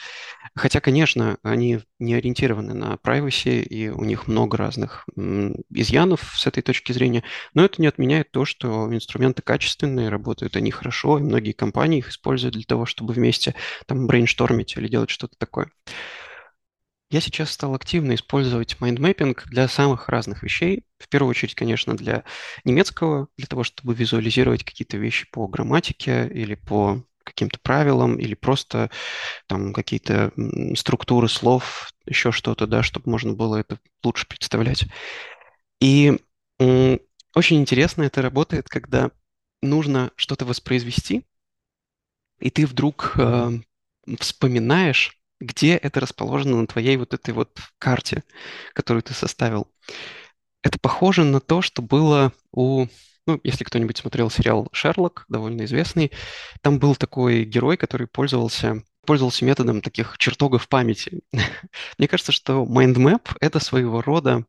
хотя, 0.55 0.79
конечно, 0.81 1.37
они 1.43 1.79
не 1.99 2.15
ориентированы 2.15 2.73
на 2.73 2.95
privacy, 2.95 3.61
и 3.61 3.89
у 3.89 4.03
них 4.03 4.27
много 4.27 4.57
разных 4.57 5.05
изъянов 5.15 6.33
с 6.35 6.45
этой 6.45 6.61
точки 6.61 6.91
зрения, 6.91 7.23
но 7.53 7.63
это 7.63 7.81
не 7.81 7.87
отменяет 7.87 8.31
то, 8.31 8.45
что 8.45 8.93
инструменты 8.93 9.41
качественные, 9.41 10.09
работают 10.09 10.55
они 10.57 10.71
хорошо, 10.71 11.19
и 11.19 11.23
многие 11.23 11.53
компании 11.53 11.99
их 11.99 12.09
используют 12.09 12.55
для 12.55 12.65
того, 12.65 12.85
чтобы 12.85 13.13
вместе 13.13 13.55
там 13.85 14.07
брейнштормить 14.07 14.75
или 14.75 14.87
делать 14.87 15.09
что-то 15.09 15.35
такое. 15.37 15.69
Я 17.15 17.21
сейчас 17.21 17.51
стал 17.51 17.73
активно 17.75 18.13
использовать 18.13 18.77
mind 18.81 19.05
mapping 19.05 19.47
для 19.47 19.69
самых 19.69 20.09
разных 20.09 20.43
вещей. 20.43 20.83
В 20.99 21.07
первую 21.07 21.29
очередь, 21.29 21.55
конечно, 21.55 21.95
для 21.95 22.25
немецкого, 22.65 23.29
для 23.37 23.47
того, 23.47 23.63
чтобы 23.63 23.93
визуализировать 23.93 24.65
какие-то 24.65 24.97
вещи 24.97 25.25
по 25.31 25.47
грамматике 25.47 26.27
или 26.27 26.55
по 26.55 27.05
каким-то 27.23 27.57
правилам, 27.63 28.19
или 28.19 28.33
просто 28.33 28.91
там 29.47 29.71
какие-то 29.71 30.33
структуры 30.75 31.29
слов, 31.29 31.89
еще 32.05 32.33
что-то, 32.33 32.67
да, 32.67 32.83
чтобы 32.83 33.09
можно 33.09 33.31
было 33.31 33.55
это 33.55 33.79
лучше 34.03 34.27
представлять. 34.27 34.83
И 35.79 36.19
очень 36.59 37.61
интересно 37.61 38.03
это 38.03 38.23
работает, 38.23 38.67
когда 38.67 39.11
нужно 39.61 40.11
что-то 40.17 40.43
воспроизвести, 40.43 41.25
и 42.39 42.49
ты 42.49 42.65
вдруг 42.65 43.13
э, 43.17 43.51
вспоминаешь 44.19 45.17
где 45.39 45.75
это 45.75 45.99
расположено 45.99 46.61
на 46.61 46.67
твоей 46.67 46.97
вот 46.97 47.13
этой 47.13 47.33
вот 47.33 47.59
карте, 47.79 48.23
которую 48.73 49.03
ты 49.03 49.13
составил. 49.13 49.67
Это 50.63 50.79
похоже 50.79 51.23
на 51.23 51.39
то, 51.39 51.61
что 51.61 51.81
было 51.81 52.33
у... 52.51 52.87
Ну, 53.27 53.39
если 53.43 53.63
кто-нибудь 53.63 53.97
смотрел 53.97 54.29
сериал 54.29 54.67
«Шерлок», 54.71 55.25
довольно 55.29 55.65
известный, 55.65 56.11
там 56.61 56.77
был 56.77 56.95
такой 56.95 57.43
герой, 57.43 57.75
который 57.75 58.07
пользовался 58.07 58.83
пользовался 59.05 59.45
методом 59.45 59.81
таких 59.81 60.17
чертогов 60.17 60.67
памяти. 60.67 61.21
Мне 61.97 62.07
кажется, 62.07 62.31
что 62.31 62.65
mindmap— 62.65 63.35
это 63.39 63.59
своего 63.59 64.01
рода 64.01 64.45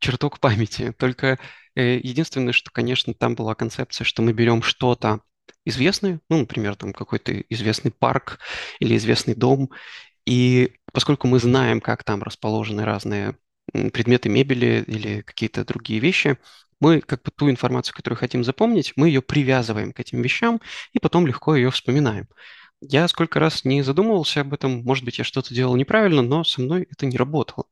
чертог 0.00 0.40
памяти. 0.40 0.92
Только 0.98 1.38
э, 1.74 1.98
единственное, 1.98 2.52
что, 2.52 2.70
конечно, 2.70 3.14
там 3.14 3.34
была 3.34 3.54
концепция, 3.54 4.04
что 4.04 4.22
мы 4.22 4.32
берем 4.32 4.62
что-то 4.62 5.20
известное, 5.64 6.20
ну, 6.28 6.38
например, 6.38 6.76
там 6.76 6.92
какой-то 6.92 7.32
известный 7.48 7.92
парк 7.92 8.40
или 8.80 8.96
известный 8.96 9.34
дом, 9.34 9.70
и 10.26 10.74
поскольку 10.92 11.26
мы 11.26 11.38
знаем, 11.38 11.80
как 11.80 12.04
там 12.04 12.22
расположены 12.22 12.84
разные 12.84 13.36
предметы 13.72 14.28
мебели 14.28 14.84
или 14.86 15.22
какие-то 15.22 15.64
другие 15.64 16.00
вещи, 16.00 16.38
мы 16.80 17.00
как 17.00 17.22
бы 17.22 17.30
ту 17.30 17.48
информацию, 17.48 17.94
которую 17.94 18.18
хотим 18.18 18.42
запомнить, 18.44 18.92
мы 18.96 19.08
ее 19.08 19.22
привязываем 19.22 19.92
к 19.92 20.00
этим 20.00 20.20
вещам 20.20 20.60
и 20.92 20.98
потом 20.98 21.26
легко 21.26 21.54
ее 21.54 21.70
вспоминаем. 21.70 22.28
Я 22.80 23.06
сколько 23.06 23.38
раз 23.38 23.64
не 23.64 23.82
задумывался 23.82 24.40
об 24.40 24.52
этом, 24.54 24.82
может 24.82 25.04
быть, 25.04 25.18
я 25.18 25.24
что-то 25.24 25.54
делал 25.54 25.76
неправильно, 25.76 26.22
но 26.22 26.42
со 26.42 26.60
мной 26.60 26.88
это 26.90 27.06
не 27.06 27.16
работало. 27.16 27.66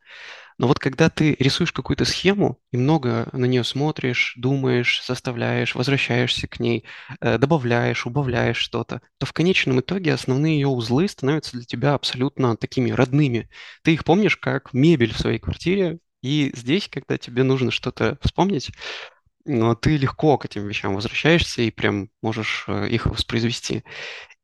Но 0.60 0.66
вот 0.66 0.78
когда 0.78 1.08
ты 1.08 1.36
рисуешь 1.38 1.72
какую-то 1.72 2.04
схему 2.04 2.60
и 2.70 2.76
много 2.76 3.30
на 3.32 3.46
нее 3.46 3.64
смотришь, 3.64 4.34
думаешь, 4.36 5.00
составляешь, 5.02 5.74
возвращаешься 5.74 6.48
к 6.48 6.60
ней, 6.60 6.84
э, 7.22 7.38
добавляешь, 7.38 8.04
убавляешь 8.04 8.58
что-то, 8.58 9.00
то 9.16 9.24
в 9.24 9.32
конечном 9.32 9.80
итоге 9.80 10.12
основные 10.12 10.56
ее 10.60 10.68
узлы 10.68 11.08
становятся 11.08 11.52
для 11.56 11.64
тебя 11.64 11.94
абсолютно 11.94 12.58
такими 12.58 12.90
родными. 12.90 13.48
Ты 13.82 13.94
их 13.94 14.04
помнишь 14.04 14.36
как 14.36 14.74
мебель 14.74 15.14
в 15.14 15.18
своей 15.18 15.38
квартире, 15.38 15.98
и 16.22 16.52
здесь, 16.54 16.90
когда 16.90 17.16
тебе 17.16 17.42
нужно 17.42 17.70
что-то 17.70 18.18
вспомнить, 18.20 18.70
но 19.46 19.74
ты 19.74 19.96
легко 19.96 20.36
к 20.36 20.44
этим 20.44 20.68
вещам 20.68 20.94
возвращаешься 20.94 21.62
и 21.62 21.70
прям 21.70 22.10
можешь 22.20 22.66
э, 22.68 22.86
их 22.90 23.06
воспроизвести. 23.06 23.82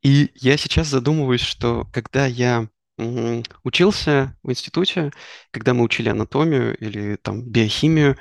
И 0.00 0.30
я 0.36 0.56
сейчас 0.56 0.86
задумываюсь, 0.86 1.42
что 1.42 1.86
когда 1.92 2.24
я 2.24 2.68
учился 2.98 4.36
в 4.42 4.50
институте, 4.50 5.12
когда 5.50 5.74
мы 5.74 5.82
учили 5.84 6.08
анатомию 6.08 6.76
или 6.78 7.16
там 7.16 7.42
биохимию, 7.42 8.16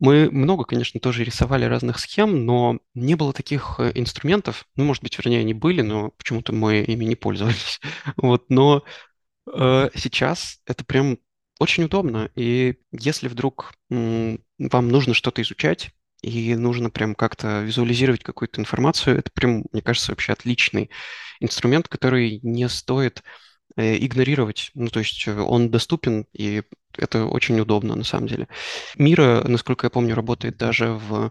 мы 0.00 0.30
много, 0.30 0.64
конечно, 0.64 1.00
тоже 1.00 1.24
рисовали 1.24 1.64
разных 1.64 1.98
схем, 1.98 2.46
но 2.46 2.78
не 2.94 3.16
было 3.16 3.32
таких 3.32 3.76
э, 3.78 3.92
инструментов. 3.94 4.66
Ну, 4.76 4.84
может 4.84 5.02
быть, 5.02 5.18
вернее, 5.18 5.40
они 5.40 5.54
были, 5.54 5.82
но 5.82 6.10
почему-то 6.12 6.52
мы 6.52 6.80
ими 6.82 7.04
не 7.04 7.16
пользовались. 7.16 7.80
Вот, 8.16 8.50
но 8.50 8.84
э, 9.52 9.90
сейчас 9.94 10.60
это 10.66 10.84
прям 10.84 11.18
очень 11.58 11.84
удобно. 11.84 12.30
И 12.36 12.76
если 12.92 13.28
вдруг 13.28 13.72
м, 13.90 14.42
вам 14.58 14.88
нужно 14.88 15.14
что-то 15.14 15.42
изучать, 15.42 15.90
и 16.22 16.54
нужно 16.56 16.90
прям 16.90 17.14
как-то 17.14 17.62
визуализировать 17.62 18.22
какую-то 18.24 18.60
информацию, 18.60 19.18
это 19.18 19.30
прям, 19.32 19.64
мне 19.72 19.82
кажется, 19.82 20.12
вообще 20.12 20.32
отличный 20.32 20.90
инструмент, 21.40 21.88
который 21.88 22.40
не 22.42 22.68
стоит 22.68 23.22
игнорировать. 23.78 24.70
Ну, 24.74 24.88
то 24.88 24.98
есть 24.98 25.26
э, 25.26 25.38
он 25.38 25.70
доступен, 25.70 26.26
и 26.32 26.62
это 26.96 27.26
очень 27.26 27.58
удобно 27.60 27.94
на 27.94 28.04
самом 28.04 28.26
деле. 28.26 28.48
Мира, 28.96 29.44
насколько 29.46 29.86
я 29.86 29.90
помню, 29.90 30.14
работает 30.14 30.56
даже 30.56 30.92
в 30.92 31.30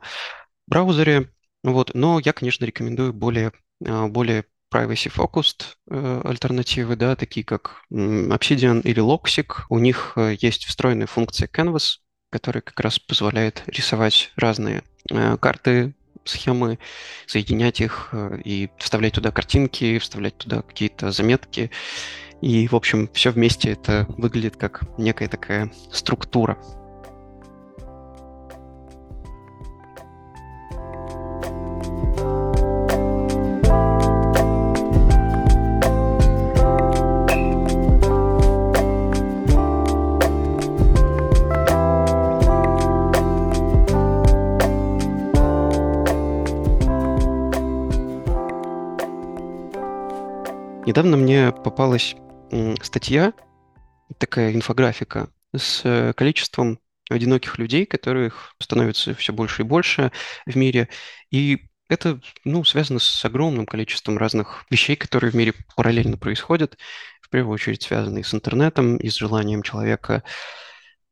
браузере, 0.67 1.29
вот, 1.63 1.91
но 1.93 2.19
я, 2.19 2.33
конечно, 2.33 2.63
рекомендую 2.65 3.13
более, 3.13 3.51
а, 3.85 4.07
более 4.07 4.45
privacy-focused 4.73 5.75
э, 5.89 6.21
альтернативы, 6.23 6.95
да, 6.95 7.15
такие 7.15 7.45
как 7.45 7.83
Obsidian 7.91 8.81
или 8.81 9.01
Loxic. 9.01 9.63
У 9.69 9.79
них 9.79 10.17
есть 10.39 10.65
встроенная 10.65 11.07
функция 11.07 11.47
Canvas, 11.47 11.97
которая 12.29 12.61
как 12.61 12.79
раз 12.79 12.99
позволяет 12.99 13.63
рисовать 13.67 14.31
разные 14.35 14.83
карты, 15.39 15.95
схемы, 16.25 16.79
соединять 17.25 17.79
их 17.81 18.13
и 18.43 18.69
вставлять 18.77 19.13
туда 19.13 19.31
картинки, 19.31 19.99
вставлять 19.99 20.37
туда 20.37 20.61
какие-то 20.61 21.11
заметки. 21.11 21.71
И, 22.41 22.67
в 22.67 22.75
общем, 22.75 23.09
все 23.13 23.31
вместе 23.31 23.71
это 23.71 24.05
выглядит 24.17 24.57
как 24.57 24.83
некая 24.97 25.27
такая 25.27 25.71
структура. 25.91 26.57
Недавно 50.85 51.17
мне 51.17 51.51
попалась 51.51 52.15
статья, 52.81 53.33
такая 54.17 54.53
инфографика 54.53 55.29
с 55.55 55.81
э, 55.83 56.13
количеством 56.13 56.79
одиноких 57.09 57.57
людей, 57.57 57.85
которых 57.85 58.53
становится 58.59 59.13
все 59.13 59.33
больше 59.33 59.61
и 59.61 59.65
больше 59.65 60.11
в 60.45 60.55
мире. 60.55 60.89
И 61.31 61.67
это 61.89 62.19
ну, 62.43 62.63
связано 62.63 62.99
с 62.99 63.25
огромным 63.25 63.65
количеством 63.65 64.17
разных 64.17 64.65
вещей, 64.69 64.95
которые 64.95 65.31
в 65.31 65.35
мире 65.35 65.53
параллельно 65.75 66.17
происходят, 66.17 66.77
в 67.21 67.29
первую 67.29 67.53
очередь 67.53 67.83
связанные 67.83 68.23
с 68.23 68.33
интернетом 68.33 68.97
и 68.97 69.09
с 69.09 69.15
желанием 69.15 69.61
человека 69.61 70.23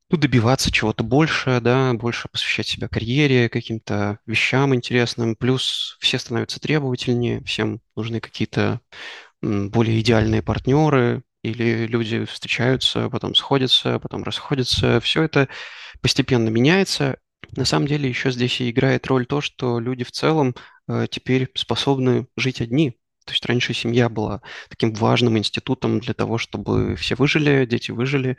ну, 0.09 0.17
добиваться 0.17 0.71
чего-то 0.71 1.03
больше, 1.03 1.59
да, 1.61 1.93
больше 1.93 2.27
посвящать 2.29 2.67
себя 2.67 2.87
карьере, 2.87 3.49
каким-то 3.49 4.19
вещам 4.25 4.75
интересным. 4.75 5.35
Плюс 5.35 5.97
все 5.99 6.19
становятся 6.19 6.59
требовательнее, 6.59 7.43
всем 7.43 7.81
нужны 7.95 8.19
какие-то 8.19 8.81
более 9.45 9.99
идеальные 9.99 10.41
партнеры, 10.41 11.23
или 11.43 11.85
люди 11.85 12.25
встречаются, 12.25 13.09
потом 13.09 13.35
сходятся, 13.35 13.99
потом 13.99 14.23
расходятся. 14.23 14.99
Все 14.99 15.23
это 15.23 15.47
постепенно 16.01 16.49
меняется. 16.49 17.19
На 17.55 17.65
самом 17.65 17.87
деле 17.87 18.09
еще 18.09 18.31
здесь 18.31 18.59
и 18.59 18.71
играет 18.71 19.05
роль 19.07 19.27
то, 19.27 19.41
что 19.41 19.79
люди 19.79 20.03
в 20.03 20.11
целом 20.11 20.55
э, 20.87 21.05
теперь 21.09 21.49
способны 21.53 22.27
жить 22.35 22.61
одни. 22.61 22.97
То 23.25 23.33
есть 23.33 23.45
раньше 23.45 23.73
семья 23.73 24.09
была 24.09 24.41
таким 24.69 24.93
важным 24.93 25.37
институтом 25.37 25.99
для 25.99 26.13
того, 26.13 26.37
чтобы 26.37 26.95
все 26.95 27.15
выжили, 27.15 27.65
дети 27.65 27.91
выжили, 27.91 28.37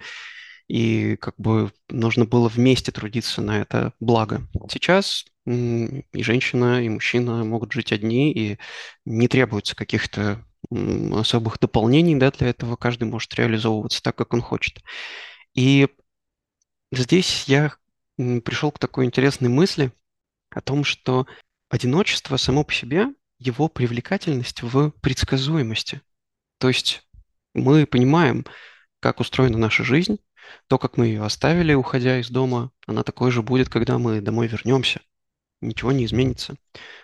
и 0.69 1.17
как 1.17 1.35
бы 1.39 1.71
нужно 1.89 2.25
было 2.25 2.49
вместе 2.49 2.91
трудиться 2.91 3.41
на 3.41 3.61
это 3.61 3.93
благо. 4.01 4.49
Сейчас 4.69 5.25
и 5.45 6.03
женщина, 6.13 6.85
и 6.85 6.89
мужчина 6.89 7.45
могут 7.45 7.73
жить 7.73 7.93
одни, 7.93 8.33
и 8.33 8.59
не 9.05 9.29
требуется 9.29 9.77
каких-то 9.77 10.45
особых 10.71 11.59
дополнений 11.59 12.17
да, 12.17 12.31
для 12.31 12.49
этого. 12.49 12.77
Каждый 12.77 13.05
может 13.05 13.35
реализовываться 13.35 14.03
так, 14.03 14.17
как 14.17 14.35
он 14.35 14.43
хочет. 14.43 14.81
И 15.55 15.89
здесь 16.93 17.45
я 17.47 17.75
пришел 18.17 18.71
к 18.71 18.79
такой 18.79 19.05
интересной 19.05 19.49
мысли 19.49 19.93
о 20.51 20.61
том, 20.61 20.85
что 20.85 21.27
одиночество 21.69 22.37
само 22.37 22.65
по 22.65 22.73
себе, 22.73 23.09
его 23.39 23.69
привлекательность 23.69 24.63
в 24.63 24.91
предсказуемости. 25.03 26.01
То 26.59 26.69
есть 26.69 27.07
мы 27.55 27.87
понимаем, 27.87 28.47
как 29.01 29.21
устроена 29.21 29.59
наша 29.59 29.85
жизнь, 29.85 30.19
То, 30.69 30.79
как 30.79 30.97
мы 30.97 31.07
ее 31.07 31.25
оставили, 31.25 31.75
уходя 31.75 32.19
из 32.19 32.31
дома, 32.31 32.71
она 32.87 33.03
такой 33.03 33.31
же 33.31 33.43
будет, 33.43 33.69
когда 33.69 33.99
мы 33.99 34.21
домой 34.21 34.47
вернемся. 34.47 35.01
Ничего 35.61 35.93
не 35.93 36.05
изменится. 36.05 36.57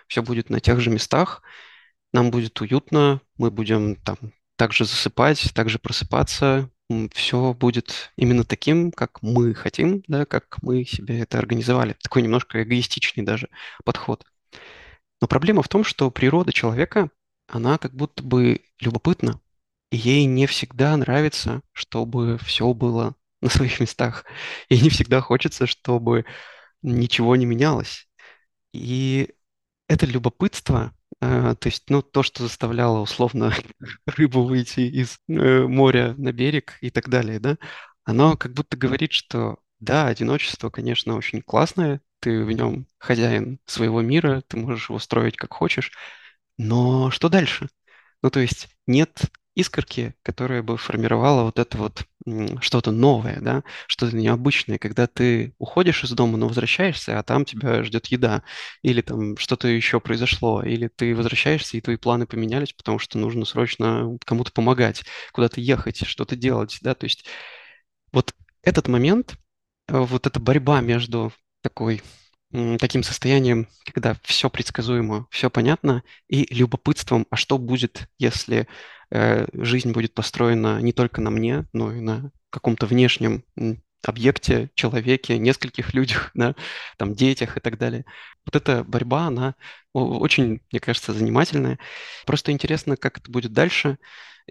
Все 0.07 0.21
будет 0.21 0.49
на 0.49 0.59
тех 0.59 0.79
же 0.79 0.89
местах, 0.89 1.41
нам 2.13 2.31
будет 2.31 2.59
уютно, 2.61 3.21
мы 3.37 3.51
будем 3.51 3.95
там 3.97 4.17
также 4.55 4.85
засыпать, 4.85 5.51
также 5.53 5.79
просыпаться, 5.79 6.69
все 7.11 7.53
будет 7.53 8.11
именно 8.15 8.43
таким, 8.43 8.91
как 8.91 9.21
мы 9.21 9.53
хотим, 9.53 10.03
да, 10.07 10.25
как 10.25 10.61
мы 10.61 10.85
себе 10.85 11.19
это 11.19 11.39
организовали. 11.39 11.95
Такой 12.01 12.21
немножко 12.21 12.61
эгоистичный 12.61 13.23
даже 13.23 13.49
подход. 13.83 14.25
Но 15.21 15.27
проблема 15.27 15.63
в 15.63 15.69
том, 15.69 15.83
что 15.83 16.11
природа 16.11 16.51
человека, 16.51 17.09
она 17.47 17.77
как 17.77 17.93
будто 17.93 18.23
бы 18.23 18.61
любопытна, 18.79 19.39
и 19.91 19.97
ей 19.97 20.25
не 20.25 20.47
всегда 20.47 20.95
нравится, 20.97 21.61
чтобы 21.71 22.37
все 22.39 22.73
было 22.73 23.15
на 23.41 23.49
своих 23.49 23.79
местах. 23.79 24.25
Ей 24.69 24.81
не 24.81 24.89
всегда 24.89 25.21
хочется, 25.21 25.65
чтобы 25.65 26.25
ничего 26.81 27.35
не 27.35 27.45
менялось. 27.45 28.07
И 28.73 29.33
это 29.87 30.05
любопытство, 30.05 30.95
то 31.55 31.67
есть, 31.67 31.89
ну, 31.89 32.01
то, 32.01 32.23
что 32.23 32.43
заставляло 32.43 32.99
условно 32.99 33.53
рыбу 34.05 34.43
выйти 34.43 34.81
из 34.81 35.19
э, 35.27 35.63
моря 35.67 36.15
на 36.17 36.31
берег 36.31 36.77
и 36.81 36.89
так 36.89 37.09
далее, 37.09 37.39
да, 37.39 37.57
оно 38.03 38.37
как 38.37 38.53
будто 38.53 38.77
говорит, 38.77 39.11
что 39.13 39.57
да, 39.79 40.07
одиночество, 40.07 40.69
конечно, 40.69 41.15
очень 41.15 41.41
классное, 41.41 42.01
ты 42.19 42.43
в 42.43 42.51
нем 42.51 42.87
хозяин 42.97 43.59
своего 43.65 44.01
мира, 44.01 44.41
ты 44.47 44.57
можешь 44.57 44.89
его 44.89 44.99
строить 44.99 45.35
как 45.37 45.53
хочешь, 45.53 45.91
но 46.57 47.11
что 47.11 47.29
дальше? 47.29 47.69
Ну, 48.21 48.29
то 48.29 48.39
есть 48.39 48.69
нет 48.87 49.21
искорки, 49.55 50.15
которая 50.23 50.63
бы 50.63 50.77
формировала 50.77 51.43
вот 51.43 51.59
это 51.59 51.77
вот 51.77 52.03
что-то 52.61 52.91
новое, 52.91 53.39
да, 53.41 53.63
что-то 53.87 54.15
необычное, 54.15 54.77
когда 54.77 55.07
ты 55.07 55.53
уходишь 55.57 56.03
из 56.03 56.11
дома, 56.11 56.37
но 56.37 56.47
возвращаешься, 56.47 57.19
а 57.19 57.23
там 57.23 57.45
тебя 57.45 57.83
ждет 57.83 58.07
еда, 58.07 58.43
или 58.81 59.01
там 59.01 59.37
что-то 59.37 59.67
еще 59.67 59.99
произошло, 59.99 60.63
или 60.63 60.87
ты 60.87 61.15
возвращаешься, 61.15 61.77
и 61.77 61.81
твои 61.81 61.97
планы 61.97 62.25
поменялись, 62.25 62.73
потому 62.73 62.99
что 62.99 63.17
нужно 63.17 63.45
срочно 63.45 64.17
кому-то 64.25 64.51
помогать, 64.51 65.03
куда-то 65.33 65.59
ехать, 65.59 66.05
что-то 66.07 66.35
делать, 66.35 66.79
да, 66.81 66.95
то 66.95 67.05
есть 67.05 67.25
вот 68.11 68.33
этот 68.61 68.87
момент, 68.87 69.35
э, 69.89 69.97
вот 69.99 70.25
эта 70.27 70.39
борьба 70.39 70.81
между 70.81 71.33
такой 71.61 72.01
таким 72.79 73.03
состоянием, 73.03 73.67
когда 73.93 74.15
все 74.23 74.49
предсказуемо, 74.49 75.27
все 75.31 75.49
понятно, 75.49 76.03
и 76.27 76.53
любопытством, 76.53 77.25
а 77.29 77.35
что 77.35 77.57
будет, 77.57 78.07
если 78.19 78.67
э, 79.11 79.47
жизнь 79.53 79.91
будет 79.91 80.13
построена 80.13 80.81
не 80.81 80.93
только 80.93 81.21
на 81.21 81.31
мне, 81.31 81.65
но 81.73 81.91
и 81.91 81.99
на 81.99 82.31
каком-то 82.49 82.85
внешнем 82.85 83.43
объекте, 84.05 84.69
человеке, 84.75 85.37
нескольких 85.37 85.93
людях, 85.93 86.31
да, 86.35 86.55
там, 86.97 87.15
детях 87.15 87.57
и 87.57 87.59
так 87.59 87.77
далее. 87.77 88.05
Вот 88.45 88.55
эта 88.55 88.83
борьба, 88.83 89.27
она 89.27 89.55
очень, 89.93 90.61
мне 90.71 90.79
кажется, 90.79 91.13
занимательная. 91.13 91.79
Просто 92.25 92.51
интересно, 92.51 92.97
как 92.97 93.17
это 93.19 93.31
будет 93.31 93.53
дальше 93.53 93.97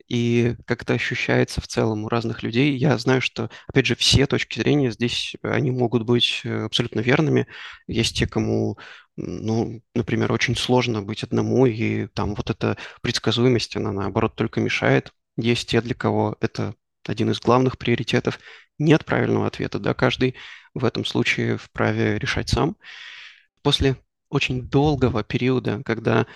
и 0.08 0.56
как 0.66 0.82
это 0.82 0.94
ощущается 0.94 1.60
в 1.60 1.66
целом 1.66 2.04
у 2.04 2.08
разных 2.08 2.42
людей. 2.42 2.76
Я 2.76 2.96
знаю, 2.98 3.20
что, 3.20 3.50
опять 3.68 3.86
же, 3.86 3.94
все 3.96 4.26
точки 4.26 4.58
зрения 4.58 4.90
здесь, 4.90 5.36
они 5.42 5.70
могут 5.70 6.04
быть 6.04 6.42
э, 6.44 6.64
абсолютно 6.64 7.00
верными. 7.00 7.46
Есть 7.86 8.16
те, 8.16 8.26
кому, 8.26 8.78
ну, 9.16 9.82
например, 9.94 10.32
очень 10.32 10.56
сложно 10.56 11.02
быть 11.02 11.22
одному, 11.22 11.66
и 11.66 12.06
там 12.08 12.34
вот 12.34 12.50
эта 12.50 12.76
предсказуемость, 13.02 13.76
она, 13.76 13.92
наоборот, 13.92 14.34
только 14.36 14.60
мешает. 14.60 15.12
Есть 15.36 15.68
те, 15.68 15.80
для 15.80 15.94
кого 15.94 16.36
это 16.40 16.74
один 17.06 17.30
из 17.30 17.40
главных 17.40 17.78
приоритетов. 17.78 18.38
Нет 18.78 19.04
правильного 19.04 19.46
ответа, 19.46 19.78
да, 19.78 19.94
каждый 19.94 20.36
в 20.74 20.84
этом 20.84 21.04
случае 21.04 21.58
вправе 21.58 22.18
решать 22.18 22.48
сам. 22.48 22.76
После 23.62 23.96
очень 24.28 24.68
долгого 24.68 25.22
периода, 25.22 25.82
когда 25.84 26.26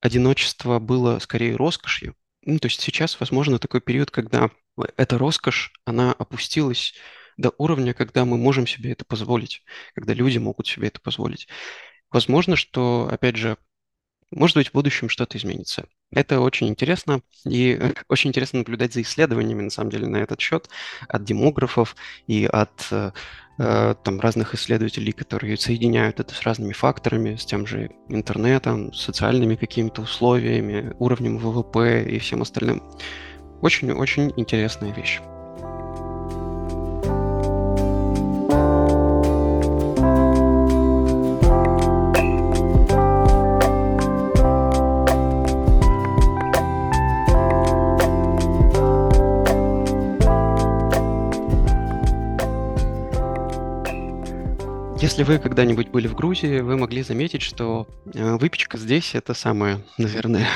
одиночество 0.00 0.78
было 0.78 1.18
скорее 1.18 1.56
роскошью, 1.56 2.14
ну, 2.46 2.58
то 2.58 2.66
есть 2.68 2.80
сейчас, 2.80 3.18
возможно, 3.20 3.58
такой 3.58 3.80
период, 3.80 4.10
когда 4.10 4.50
эта 4.96 5.18
роскошь, 5.18 5.72
она 5.84 6.12
опустилась 6.12 6.94
до 7.36 7.52
уровня, 7.58 7.92
когда 7.92 8.24
мы 8.24 8.38
можем 8.38 8.66
себе 8.66 8.92
это 8.92 9.04
позволить, 9.04 9.62
когда 9.94 10.14
люди 10.14 10.38
могут 10.38 10.66
себе 10.66 10.88
это 10.88 11.00
позволить. 11.00 11.48
Возможно, 12.10 12.56
что, 12.56 13.08
опять 13.10 13.36
же, 13.36 13.58
может 14.30 14.56
быть, 14.56 14.68
в 14.68 14.72
будущем 14.72 15.08
что-то 15.08 15.38
изменится. 15.38 15.86
Это 16.10 16.40
очень 16.40 16.68
интересно, 16.68 17.20
и 17.44 17.78
очень 18.08 18.30
интересно 18.30 18.60
наблюдать 18.60 18.92
за 18.92 19.02
исследованиями, 19.02 19.62
на 19.62 19.70
самом 19.70 19.90
деле, 19.90 20.06
на 20.06 20.18
этот 20.18 20.40
счет 20.40 20.68
от 21.08 21.24
демографов 21.24 21.96
и 22.26 22.46
от 22.46 22.88
э, 22.90 23.12
э, 23.58 23.94
там, 24.02 24.20
разных 24.20 24.54
исследователей, 24.54 25.12
которые 25.12 25.56
соединяют 25.56 26.20
это 26.20 26.34
с 26.34 26.42
разными 26.42 26.72
факторами, 26.72 27.36
с 27.36 27.44
тем 27.44 27.66
же 27.66 27.90
интернетом, 28.08 28.92
социальными 28.92 29.56
какими-то 29.56 30.02
условиями, 30.02 30.94
уровнем 30.98 31.38
ВВП 31.38 32.04
и 32.04 32.18
всем 32.18 32.42
остальным. 32.42 32.82
Очень-очень 33.62 34.32
интересная 34.36 34.92
вещь. 34.92 35.20
Если 55.16 55.32
вы 55.32 55.38
когда-нибудь 55.38 55.88
были 55.88 56.08
в 56.08 56.14
Грузии, 56.14 56.60
вы 56.60 56.76
могли 56.76 57.02
заметить, 57.02 57.40
что 57.40 57.88
э, 58.12 58.36
выпечка 58.36 58.76
здесь 58.76 59.14
это 59.14 59.32
самое, 59.32 59.82
наверное, 59.96 60.46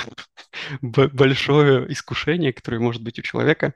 большое 0.82 1.90
искушение, 1.90 2.52
которое 2.52 2.78
может 2.78 3.02
быть 3.02 3.18
у 3.18 3.22
человека. 3.22 3.72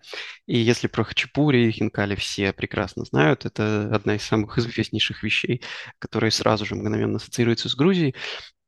И 0.47 0.59
если 0.59 0.87
про 0.87 1.05
хачапури 1.05 1.69
и 1.69 1.71
хинкали 1.71 2.17
все 2.17 2.53
прекрасно 2.53 3.07
знают, 3.07 3.47
это 3.47 3.89
одна 3.95 4.17
из 4.17 4.25
самых 4.25 4.59
известнейших 4.59 5.23
вещей, 5.23 5.63
которые 5.99 6.31
сразу 6.31 6.67
же 6.67 6.75
мгновенно 6.75 7.17
ассоциируются 7.17 7.71
с 7.71 7.75
Грузией, 7.75 8.15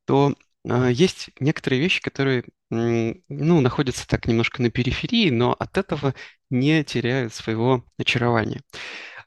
то 0.07 0.33
э, 0.67 0.89
есть 0.91 1.29
некоторые 1.39 1.79
вещи, 1.79 2.01
которые 2.01 2.45
ну, 2.71 3.61
находятся 3.61 4.07
так 4.07 4.25
немножко 4.25 4.63
на 4.63 4.71
периферии, 4.71 5.29
но 5.29 5.53
от 5.53 5.77
этого 5.77 6.15
не 6.49 6.83
теряют 6.83 7.35
своего 7.35 7.85
очарования. 7.99 8.61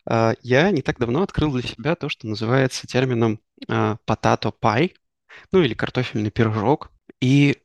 А, 0.06 0.34
я 0.42 0.70
не 0.70 0.82
так 0.82 0.98
давно 0.98 1.22
открыл 1.22 1.52
для 1.52 1.62
себя 1.62 1.94
то, 1.94 2.08
что 2.08 2.26
называется 2.26 2.86
термином 2.86 3.40
а, 3.68 3.96
potato 4.06 4.52
pie, 4.58 4.94
ну 5.52 5.62
или 5.62 5.74
картофельный 5.74 6.30
пирожок. 6.30 6.90
И 7.20 7.58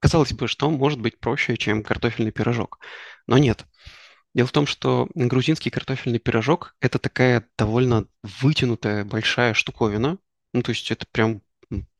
казалось 0.00 0.32
бы, 0.32 0.48
что 0.48 0.70
может 0.70 1.00
быть 1.00 1.18
проще, 1.18 1.56
чем 1.56 1.82
картофельный 1.82 2.32
пирожок. 2.32 2.78
Но 3.26 3.38
нет. 3.38 3.66
Дело 4.34 4.46
в 4.46 4.52
том, 4.52 4.66
что 4.66 5.08
грузинский 5.14 5.70
картофельный 5.70 6.18
пирожок– 6.18 6.76
это 6.80 6.98
такая 6.98 7.48
довольно 7.56 8.06
вытянутая 8.22 9.04
большая 9.04 9.54
штуковина. 9.54 10.18
Ну, 10.52 10.62
то 10.62 10.70
есть 10.70 10.90
это 10.90 11.06
прям 11.10 11.42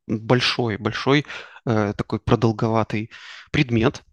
большой, 0.06 0.76
большой 0.76 1.26
э, 1.66 1.92
такой 1.96 2.20
продолговатый 2.20 3.10
предмет. 3.50 4.04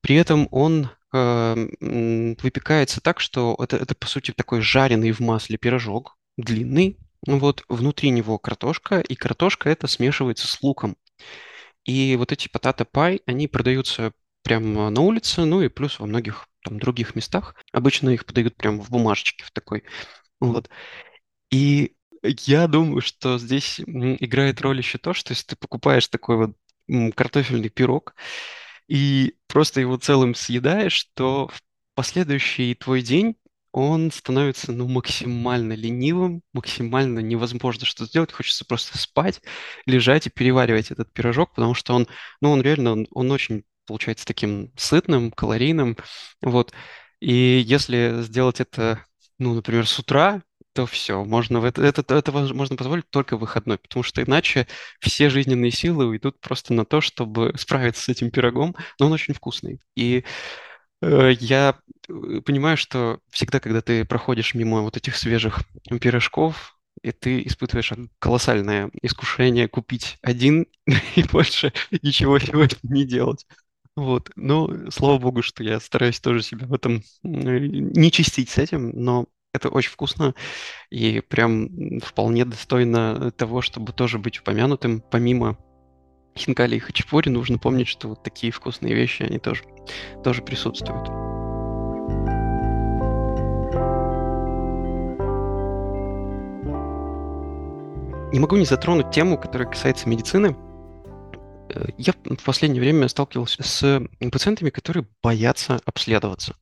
При 0.00 0.16
этом 0.16 0.48
он 0.50 0.90
выпекается 1.12 3.00
так, 3.00 3.20
что 3.20 3.56
это, 3.58 3.76
это, 3.76 3.94
по 3.94 4.06
сути, 4.06 4.32
такой 4.32 4.60
жареный 4.60 5.12
в 5.12 5.20
масле 5.20 5.56
пирожок, 5.58 6.16
длинный. 6.36 6.98
Вот 7.26 7.64
внутри 7.68 8.10
него 8.10 8.38
картошка, 8.38 9.00
и 9.00 9.14
картошка 9.14 9.68
это 9.68 9.86
смешивается 9.86 10.46
с 10.46 10.62
луком. 10.62 10.96
И 11.84 12.16
вот 12.16 12.32
эти 12.32 12.48
потата 12.48 12.84
пай, 12.84 13.20
они 13.26 13.48
продаются 13.48 14.12
прямо 14.42 14.90
на 14.90 15.00
улице, 15.00 15.44
ну 15.44 15.60
и 15.62 15.68
плюс 15.68 15.98
во 15.98 16.06
многих 16.06 16.48
там 16.62 16.78
других 16.78 17.14
местах. 17.14 17.54
Обычно 17.72 18.10
их 18.10 18.24
подают 18.24 18.56
прямо 18.56 18.82
в 18.82 18.90
бумажечке 18.90 19.44
в 19.44 19.50
такой. 19.50 19.84
Вот. 20.40 20.70
И 21.50 21.96
я 22.22 22.66
думаю, 22.66 23.00
что 23.00 23.38
здесь 23.38 23.80
играет 23.80 24.60
роль 24.60 24.78
еще 24.78 24.98
то, 24.98 25.14
что 25.14 25.32
если 25.32 25.48
ты 25.48 25.56
покупаешь 25.56 26.08
такой 26.08 26.36
вот 26.36 27.14
картофельный 27.14 27.70
пирог, 27.70 28.14
и 28.90 29.36
просто 29.46 29.80
его 29.80 29.96
целым 29.96 30.34
съедаешь, 30.34 31.04
то 31.14 31.48
в 31.48 31.60
последующий 31.94 32.74
твой 32.74 33.02
день 33.02 33.36
он 33.70 34.10
становится 34.10 34.72
ну, 34.72 34.88
максимально 34.88 35.74
ленивым, 35.74 36.42
максимально 36.52 37.20
невозможно 37.20 37.86
что 37.86 38.04
сделать. 38.04 38.32
Хочется 38.32 38.64
просто 38.64 38.98
спать, 38.98 39.40
лежать 39.86 40.26
и 40.26 40.30
переваривать 40.30 40.90
этот 40.90 41.12
пирожок, 41.12 41.54
потому 41.54 41.74
что 41.74 41.94
он, 41.94 42.08
ну, 42.40 42.50
он 42.50 42.62
реально, 42.62 42.92
он, 42.92 43.06
он 43.12 43.30
очень 43.30 43.62
получается 43.86 44.26
таким 44.26 44.72
сытным, 44.76 45.30
калорийным. 45.30 45.96
Вот. 46.42 46.72
И 47.20 47.62
если 47.64 48.22
сделать 48.22 48.60
это, 48.60 49.04
ну, 49.38 49.54
например, 49.54 49.86
с 49.86 50.00
утра, 50.00 50.42
то 50.72 50.86
все, 50.86 51.24
можно 51.24 51.60
в 51.60 51.64
это, 51.64 51.82
это, 51.82 52.02
это 52.14 52.32
можно 52.32 52.76
позволить 52.76 53.08
только 53.10 53.36
выходной, 53.36 53.78
потому 53.78 54.02
что 54.02 54.22
иначе 54.22 54.66
все 55.00 55.30
жизненные 55.30 55.70
силы 55.72 56.06
уйдут 56.06 56.40
просто 56.40 56.74
на 56.74 56.84
то, 56.84 57.00
чтобы 57.00 57.52
справиться 57.58 58.02
с 58.04 58.08
этим 58.08 58.30
пирогом, 58.30 58.76
но 58.98 59.06
он 59.06 59.12
очень 59.12 59.34
вкусный. 59.34 59.80
И 59.96 60.24
Э, 61.02 61.32
Я 61.40 61.78
э, 62.08 62.40
понимаю, 62.44 62.76
что 62.76 63.20
всегда, 63.30 63.60
когда 63.60 63.80
ты 63.82 64.04
проходишь 64.04 64.54
мимо 64.54 64.82
вот 64.82 64.96
этих 64.96 65.16
свежих 65.16 65.60
пирожков, 66.00 66.76
и 67.02 67.12
ты 67.12 67.42
испытываешь 67.46 67.92
колоссальное 68.18 68.90
искушение 69.02 69.68
купить 69.68 70.18
один 70.22 70.66
и 71.16 71.22
больше 71.24 71.72
ничего 72.02 72.38
сегодня 72.38 72.76
не 72.82 73.04
делать. 73.04 73.46
Вот. 73.96 74.30
Ну, 74.36 74.90
слава 74.90 75.18
богу, 75.18 75.42
что 75.42 75.62
я 75.64 75.80
стараюсь 75.80 76.20
тоже 76.20 76.42
себя 76.42 76.66
в 76.66 76.74
этом 76.74 77.02
э, 77.24 77.28
не 77.28 78.10
чистить 78.12 78.50
с 78.50 78.58
этим, 78.58 78.90
но 78.90 79.26
это 79.52 79.68
очень 79.68 79.90
вкусно 79.90 80.34
и 80.90 81.20
прям 81.20 82.00
вполне 82.00 82.44
достойно 82.44 83.30
того, 83.32 83.62
чтобы 83.62 83.92
тоже 83.92 84.18
быть 84.18 84.40
упомянутым. 84.40 85.02
Помимо 85.10 85.58
хинкали 86.36 86.76
и 86.76 86.78
хачапури, 86.78 87.28
нужно 87.28 87.58
помнить, 87.58 87.88
что 87.88 88.08
вот 88.08 88.22
такие 88.22 88.52
вкусные 88.52 88.94
вещи, 88.94 89.22
они 89.22 89.38
тоже, 89.38 89.64
тоже 90.22 90.42
присутствуют. 90.42 91.08
Не 98.32 98.38
могу 98.38 98.56
не 98.56 98.64
затронуть 98.64 99.10
тему, 99.10 99.36
которая 99.36 99.68
касается 99.68 100.08
медицины. 100.08 100.56
Э, 101.70 101.86
Я 101.98 102.12
в 102.12 102.44
последнее 102.44 102.80
время 102.80 103.08
сталкивался 103.08 103.64
с 103.64 104.00
пациентами, 104.30 104.70
которые 104.70 105.08
боятся 105.20 105.80
обследоваться. 105.84 106.54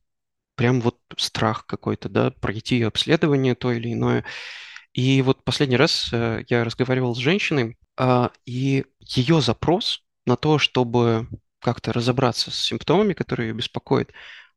Прям 0.59 0.81
вот 0.81 0.97
страх 1.15 1.65
какой-то, 1.65 2.09
да, 2.09 2.31
пройти 2.31 2.81
обследование 2.83 3.55
то 3.55 3.71
или 3.71 3.93
иное. 3.93 4.25
И 4.91 5.21
вот 5.21 5.45
последний 5.45 5.77
раз 5.77 6.09
э, 6.11 6.43
я 6.49 6.65
разговаривал 6.65 7.15
с 7.15 7.19
женщиной, 7.19 7.77
а, 7.95 8.31
и 8.45 8.83
ее 8.99 9.39
запрос 9.39 10.03
на 10.25 10.35
то, 10.35 10.59
чтобы 10.59 11.29
как-то 11.61 11.93
разобраться 11.93 12.51
с 12.51 12.55
симптомами, 12.55 13.13
которые 13.13 13.51
ее 13.51 13.53
беспокоят, 13.53 14.11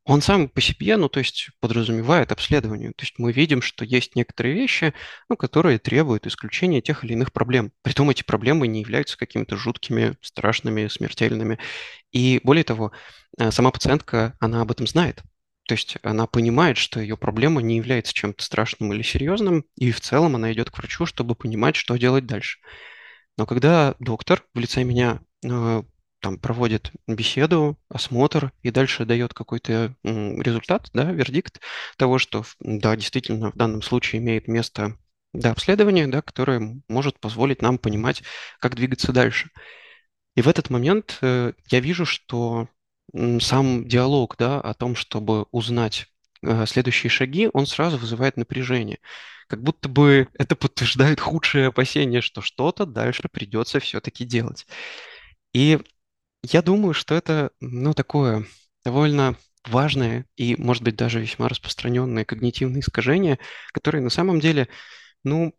он 0.05 0.23
сам 0.23 0.49
по 0.49 0.61
себе, 0.61 0.97
ну, 0.97 1.09
то 1.09 1.21
есть 1.21 1.51
подразумевает 1.61 2.33
обследование. 2.33 2.91
То 2.97 3.05
есть 3.05 3.21
мы 3.21 3.31
видим, 3.31 3.62
что 3.62 3.85
есть 3.85 4.17
некоторые 4.17 4.57
вещи, 4.57 4.95
ну, 5.29 5.37
которые 5.37 5.79
требуют 5.79 6.27
исключения 6.27 6.81
тех 6.81 7.05
или 7.05 7.12
иных 7.12 7.33
проблем. 7.33 7.71
Притом 7.83 8.11
эти 8.11 8.25
проблемы 8.25 8.67
не 8.67 8.81
являются 8.81 9.17
какими-то 9.17 9.57
жуткими, 9.57 10.17
страшными, 10.21 10.88
смертельными. 10.88 11.61
И 12.11 12.41
более 12.43 12.65
того, 12.65 12.91
э, 13.38 13.53
сама 13.53 13.71
пациентка, 13.71 14.37
она 14.41 14.62
об 14.62 14.73
этом 14.73 14.88
знает. 14.88 15.23
То 15.66 15.75
есть 15.75 15.96
она 16.03 16.27
понимает, 16.27 16.77
что 16.77 17.01
ее 17.01 17.16
проблема 17.16 17.62
не 17.62 17.77
является 17.77 18.12
чем-то 18.12 18.42
страшным 18.42 18.92
или 18.92 19.03
серьезным, 19.03 19.64
и 19.77 19.92
в 19.92 20.01
целом 20.01 20.37
она 20.37 20.53
идет 20.53 20.70
к 20.70 20.79
врачу, 20.79 21.07
чтобы 21.07 21.35
понимать, 21.35 21.77
что 21.77 21.96
делать 21.96 22.27
дальше. 22.27 22.59
Но 23.38 23.46
когда 23.46 23.94
доктор 23.98 24.44
в 24.55 24.59
лице 24.59 24.83
меня 24.83 25.20
э, 25.44 25.83
там 26.20 26.38
проводит 26.38 26.92
беседу, 27.07 27.79
осмотр 27.88 28.53
и 28.62 28.70
дальше 28.70 29.05
дает 29.05 29.35
какой-то 29.35 29.94
результат, 30.03 30.90
да, 30.92 31.11
вердикт 31.11 31.61
того, 31.96 32.18
что 32.18 32.44
да, 32.61 32.96
действительно 32.96 33.53
в 33.53 33.57
данном 33.57 33.83
случае 33.83 34.20
имеет 34.20 34.48
место 34.48 34.96
да, 35.33 35.51
обследование, 35.53 36.07
да, 36.07 36.22
которое 36.22 36.83
может 36.88 37.18
позволить 37.18 37.62
нам 37.62 37.79
понимать, 37.79 38.22
как 38.61 38.75
двигаться 38.75 39.12
дальше. 39.12 39.51
И 40.35 40.42
в 40.42 40.48
этот 40.48 40.70
момент 40.70 41.18
э, 41.22 41.53
я 41.68 41.81
вижу, 41.81 42.07
что 42.07 42.68
сам 43.41 43.87
диалог, 43.87 44.37
да, 44.38 44.61
о 44.61 44.75
том, 44.75 44.97
чтобы 44.97 45.47
узнать 45.51 46.07
э, 46.43 46.67
следующие 46.67 47.11
шаги, 47.11 47.49
он 47.53 47.67
сразу 47.67 47.99
вызывает 47.99 48.37
напряжение. 48.37 48.99
Как 49.49 49.62
будто 49.62 49.88
бы 49.88 50.29
это 50.35 50.57
подтверждает 50.57 51.21
худшие 51.21 51.67
опасения, 51.67 52.21
что 52.21 52.41
что-то 52.41 52.87
дальше 52.87 53.29
придется 53.31 53.81
все-таки 53.81 54.25
делать. 54.25 54.67
И 55.53 55.79
я 56.43 56.62
думаю, 56.62 56.95
что 56.95 57.15
это, 57.15 57.51
ну, 57.61 57.95
такое 57.95 58.47
довольно 58.85 59.37
важное 59.67 60.27
и, 60.37 60.57
может 60.57 60.83
быть, 60.83 60.97
даже 60.97 61.21
весьма 61.21 61.49
распространенное 61.49 62.25
когнитивное 62.25 62.81
искажение, 62.81 63.38
которое 63.73 64.01
на 64.01 64.11
самом 64.11 64.41
деле, 64.41 64.69
ну, 65.25 65.55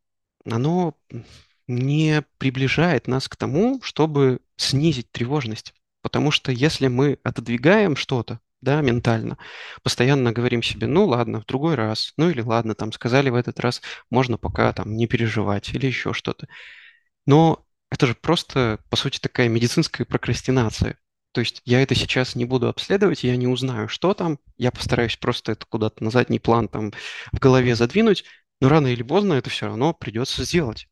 оно 0.46 0.98
не 1.68 2.24
приближает 2.38 3.08
нас 3.08 3.30
к 3.30 3.36
тому, 3.36 3.82
чтобы 3.82 4.40
снизить 4.58 5.12
тревожность. 5.12 5.74
Потому 6.04 6.30
что 6.32 6.52
если 6.52 6.88
мы 6.88 7.18
отодвигаем 7.24 7.96
что-то, 7.96 8.40
да, 8.62 8.82
ментально, 8.82 9.38
постоянно 9.82 10.32
говорим 10.32 10.62
себе, 10.62 10.86
ну 10.86 11.06
ладно, 11.06 11.42
в 11.42 11.46
другой 11.46 11.76
раз, 11.76 12.14
ну 12.18 12.30
или 12.30 12.42
ладно, 12.42 12.76
там 12.76 12.92
сказали 12.92 13.30
в 13.30 13.36
этот 13.36 13.60
раз, 13.60 13.82
можно 14.12 14.38
пока 14.38 14.72
там 14.74 14.96
не 14.96 15.08
переживать 15.08 15.74
или 15.74 15.88
еще 15.88 16.14
что-то. 16.14 16.48
Но 17.26 17.66
это 17.90 18.06
же 18.06 18.16
просто, 18.16 18.80
по 18.90 18.96
сути, 18.98 19.20
такая 19.20 19.48
медицинская 19.50 20.06
прокрастинация. 20.06 20.98
То 21.32 21.42
есть 21.42 21.62
я 21.66 21.82
это 21.82 21.96
сейчас 21.96 22.36
не 22.36 22.46
буду 22.46 22.68
обследовать, 22.68 23.24
я 23.24 23.36
не 23.38 23.48
узнаю, 23.48 23.88
что 23.88 24.14
там, 24.14 24.40
я 24.58 24.72
постараюсь 24.72 25.18
просто 25.18 25.54
это 25.54 25.66
куда-то 25.66 26.04
на 26.04 26.12
задний 26.12 26.40
план 26.40 26.68
там 26.68 26.92
в 27.32 27.40
голове 27.40 27.76
задвинуть, 27.76 28.26
но 28.62 28.70
рано 28.70 28.88
или 28.88 29.04
поздно 29.04 29.34
это 29.34 29.50
все 29.50 29.68
равно 29.68 29.94
придется 29.94 30.44
сделать. 30.44 30.88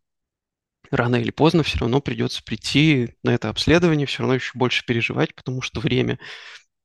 Рано 0.89 1.15
или 1.17 1.32
поздно 1.32 1.63
все 1.63 1.78
равно 1.80 2.02
придется 2.02 2.44
прийти 2.44 3.15
на 3.24 3.34
это 3.34 3.50
обследование, 3.50 4.08
все 4.08 4.20
равно 4.20 4.36
еще 4.36 4.52
больше 4.56 4.86
переживать, 4.86 5.36
потому 5.36 5.62
что 5.62 5.80
время, 5.80 6.20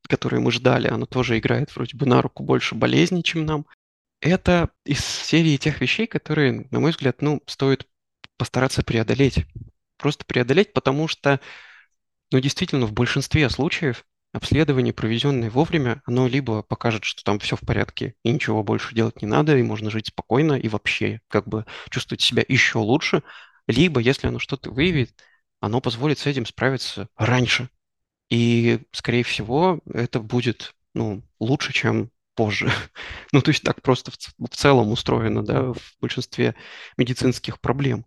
которое 0.09 0.41
мы 0.41 0.53
ждали, 0.53 0.89
оно 0.89 1.07
тоже 1.07 1.39
играет 1.39 1.75
вроде 1.75 1.97
бы 1.97 2.07
на 2.07 2.23
руку 2.23 2.43
больше 2.45 2.75
болезни, 2.75 3.23
чем 3.23 3.47
нам. 3.47 3.67
Это 4.21 4.71
из 4.85 5.05
серии 5.05 5.57
тех 5.57 5.81
вещей, 5.81 6.07
которые, 6.07 6.67
на 6.71 6.81
мой 6.81 6.91
взгляд, 6.91 7.21
ну, 7.21 7.43
стоит 7.47 7.87
постараться 8.37 8.83
преодолеть. 8.83 9.47
Просто 9.99 10.25
преодолеть, 10.25 10.73
потому 10.73 11.09
что, 11.09 11.41
ну, 12.31 12.39
действительно, 12.39 12.87
в 12.87 12.93
большинстве 12.93 13.49
случаев 13.51 14.05
обследование, 14.37 14.93
проведенное 14.93 15.51
вовремя, 15.51 16.03
оно 16.05 16.29
либо 16.29 16.63
покажет, 16.63 17.05
что 17.05 17.25
там 17.25 17.39
все 17.39 17.57
в 17.57 17.61
порядке 17.61 18.15
и 18.23 18.31
ничего 18.31 18.63
больше 18.63 18.95
делать 18.95 19.23
не 19.23 19.29
надо, 19.29 19.57
и 19.57 19.63
можно 19.63 19.91
жить 19.91 20.09
спокойно 20.09 20.53
и 20.53 20.69
вообще 20.69 21.21
как 21.29 21.49
бы 21.49 21.65
чувствовать 21.91 22.21
себя 22.21 22.45
еще 22.47 22.79
лучше, 22.79 23.23
либо, 23.67 24.01
если 24.01 24.29
оно 24.29 24.39
что-то 24.39 24.71
выявит, 24.71 25.15
оно 25.61 25.81
позволит 25.81 26.19
с 26.19 26.27
этим 26.27 26.47
справиться 26.47 27.09
раньше. 27.17 27.69
И, 28.31 28.81
скорее 28.93 29.25
всего, 29.25 29.81
это 29.93 30.21
будет, 30.21 30.75
ну, 30.95 31.23
лучше, 31.41 31.73
чем 31.73 32.11
позже. 32.35 32.71
Ну, 33.33 33.43
то 33.43 33.51
есть 33.51 33.63
так 33.63 33.83
просто 33.83 34.11
в, 34.13 34.17
в 34.51 34.57
целом 34.57 34.93
устроено, 34.93 35.45
да, 35.45 35.73
в 35.75 35.79
большинстве 36.01 36.55
медицинских 36.97 37.61
проблем. 37.61 38.07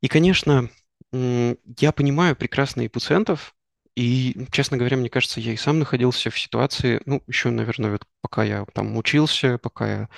И, 0.00 0.08
конечно, 0.08 0.68
я 1.12 1.92
понимаю 1.92 2.36
прекрасно 2.36 2.82
и 2.82 2.88
пациентов, 2.88 3.54
и, 3.96 4.46
честно 4.52 4.76
говоря, 4.76 4.96
мне 4.96 5.10
кажется, 5.10 5.40
я 5.40 5.52
и 5.52 5.56
сам 5.56 5.80
находился 5.80 6.30
в 6.30 6.38
ситуации, 6.38 7.02
ну, 7.04 7.22
еще, 7.26 7.50
наверное, 7.50 7.92
вот 7.92 8.04
пока 8.20 8.44
я 8.44 8.64
там 8.74 8.96
учился, 8.96 9.58
пока 9.58 9.88
я 9.88 10.08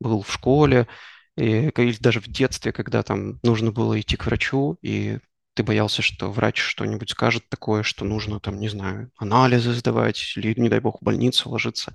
был 0.00 0.22
в 0.22 0.32
школе, 0.32 0.88
и, 1.36 1.68
или 1.68 1.96
даже 1.98 2.20
в 2.20 2.28
детстве, 2.28 2.72
когда 2.72 3.02
там 3.02 3.38
нужно 3.42 3.72
было 3.72 4.00
идти 4.00 4.16
к 4.16 4.26
врачу, 4.26 4.78
и 4.82 5.18
ты 5.54 5.62
боялся, 5.62 6.02
что 6.02 6.30
врач 6.30 6.58
что-нибудь 6.60 7.10
скажет 7.10 7.48
такое, 7.48 7.82
что 7.82 8.04
нужно 8.04 8.40
там, 8.40 8.58
не 8.58 8.68
знаю, 8.68 9.10
анализы 9.16 9.72
сдавать, 9.72 10.34
или, 10.36 10.58
не 10.60 10.68
дай 10.68 10.80
бог, 10.80 11.00
в 11.00 11.04
больницу 11.04 11.48
ложиться 11.48 11.94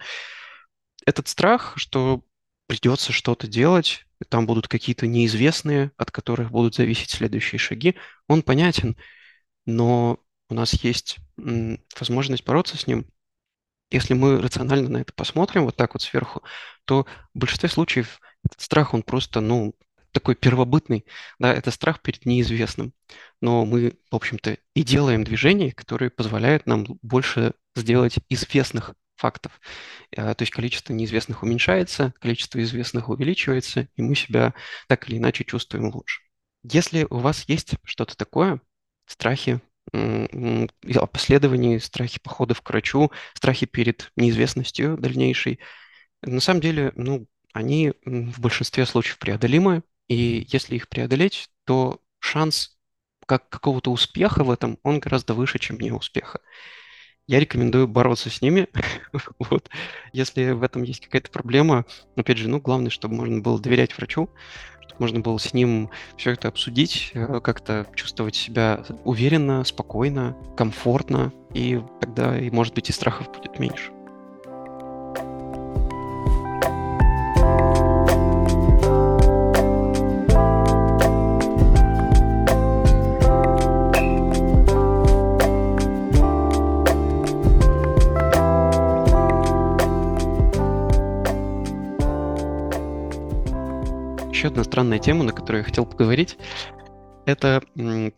этот 1.06 1.28
страх, 1.28 1.74
что 1.76 2.24
придется 2.68 3.12
что-то 3.12 3.48
делать, 3.48 4.06
там 4.30 4.46
будут 4.46 4.68
какие-то 4.68 5.08
неизвестные, 5.08 5.92
от 5.98 6.12
которых 6.12 6.52
будут 6.52 6.76
зависеть 6.76 7.10
следующие 7.10 7.60
шаги, 7.60 7.96
он 8.28 8.44
понятен, 8.44 8.96
но 9.66 10.20
у 10.50 10.54
нас 10.54 10.74
есть 10.84 11.18
возможность 12.00 12.46
бороться 12.46 12.78
с 12.78 12.88
ним. 12.88 13.08
Если 13.90 14.14
мы 14.14 14.42
рационально 14.42 14.90
на 14.90 14.98
это 14.98 15.12
посмотрим, 15.14 15.66
вот 15.66 15.76
так 15.76 15.94
вот 15.94 16.02
сверху, 16.02 16.44
то 16.86 17.06
в 17.34 17.40
большинстве 17.40 17.68
случаев 17.68 18.22
этот 18.44 18.62
страх, 18.62 18.94
он 18.94 19.04
просто, 19.04 19.42
ну, 19.42 19.76
такой 20.12 20.36
первобытный, 20.36 21.06
да, 21.40 21.54
это 21.54 21.72
страх 21.72 22.02
перед 22.02 22.26
неизвестным. 22.26 22.94
Но 23.40 23.66
мы, 23.66 23.94
в 24.10 24.16
общем-то, 24.16 24.58
и 24.76 24.84
делаем 24.84 25.24
движения, 25.24 25.72
которые 25.72 26.10
позволяют 26.10 26.66
нам 26.68 26.86
больше 27.02 27.54
сделать 27.76 28.16
известных 28.30 28.94
фактов. 29.16 29.62
А, 30.18 30.34
То 30.34 30.42
есть 30.42 30.52
количество 30.52 30.94
неизвестных 30.94 31.44
уменьшается, 31.44 32.14
количество 32.20 32.62
известных 32.62 33.10
увеличивается, 33.10 33.88
и 33.96 34.02
мы 34.02 34.16
себя 34.16 34.54
так 34.88 35.08
или 35.08 35.18
иначе 35.18 35.46
чувствуем 35.46 35.94
лучше. 35.94 36.22
Если 36.64 37.08
у 37.10 37.18
вас 37.18 37.46
есть 37.48 37.76
что-то 37.84 38.18
такое, 38.18 38.62
страхи 39.06 39.62
о 39.94 41.08
последовании, 41.08 41.78
страхи 41.80 42.20
походов 42.22 42.62
к 42.62 42.70
врачу, 42.70 43.12
страхи 43.34 43.66
перед 43.66 44.12
неизвестностью 44.16 44.98
дальнейшей, 44.98 45.60
на 46.22 46.40
самом 46.40 46.62
деле, 46.62 46.92
ну, 46.96 47.28
они 47.54 47.94
в 48.06 48.40
большинстве 48.40 48.86
случаев 48.86 49.20
преодолимы, 49.20 49.84
и 50.08 50.46
если 50.50 50.76
их 50.76 50.90
преодолеть, 50.90 51.50
то 51.66 52.02
шанс 52.20 52.78
как 53.26 53.50
какого-то 53.50 53.92
успеха 53.92 54.44
в 54.44 54.52
этом, 54.52 54.78
он 54.84 55.00
гораздо 55.00 55.34
выше, 55.34 55.60
чем 55.60 55.80
неуспеха. 55.80 56.42
Я 57.28 57.40
рекомендую 57.40 57.88
бороться 57.88 58.30
с 58.30 58.42
ними. 58.42 58.68
Вот. 59.40 59.70
Если 60.14 60.52
в 60.52 60.64
этом 60.64 60.84
есть 60.84 61.06
какая-то 61.06 61.32
проблема, 61.32 61.86
опять 62.16 62.38
же, 62.38 62.50
ну, 62.50 62.60
главное, 62.60 62.90
чтобы 62.90 63.16
можно 63.16 63.42
было 63.42 63.60
доверять 63.60 63.96
врачу, 63.98 64.30
чтобы 64.82 65.02
можно 65.02 65.20
было 65.20 65.38
с 65.38 65.54
ним 65.54 65.90
все 66.18 66.32
это 66.32 66.48
обсудить, 66.48 67.12
э, 67.14 67.40
как-то 67.42 67.88
чувствовать 67.96 68.36
себя 68.36 68.84
уверенно, 69.04 69.64
спокойно, 69.64 70.38
комфортно, 70.58 71.34
и 71.54 71.82
тогда, 72.00 72.40
и, 72.40 72.50
может 72.50 72.74
быть, 72.74 72.90
и 72.90 72.94
страхов 72.94 73.32
будет 73.32 73.60
меньше. 73.60 73.92
Одна 94.52 94.66
странная 94.66 95.00
тема, 95.00 95.24
на 95.24 95.32
которую 95.32 95.60
я 95.60 95.64
хотел 95.64 95.86
поговорить. 95.86 96.38
Эта 97.26 97.64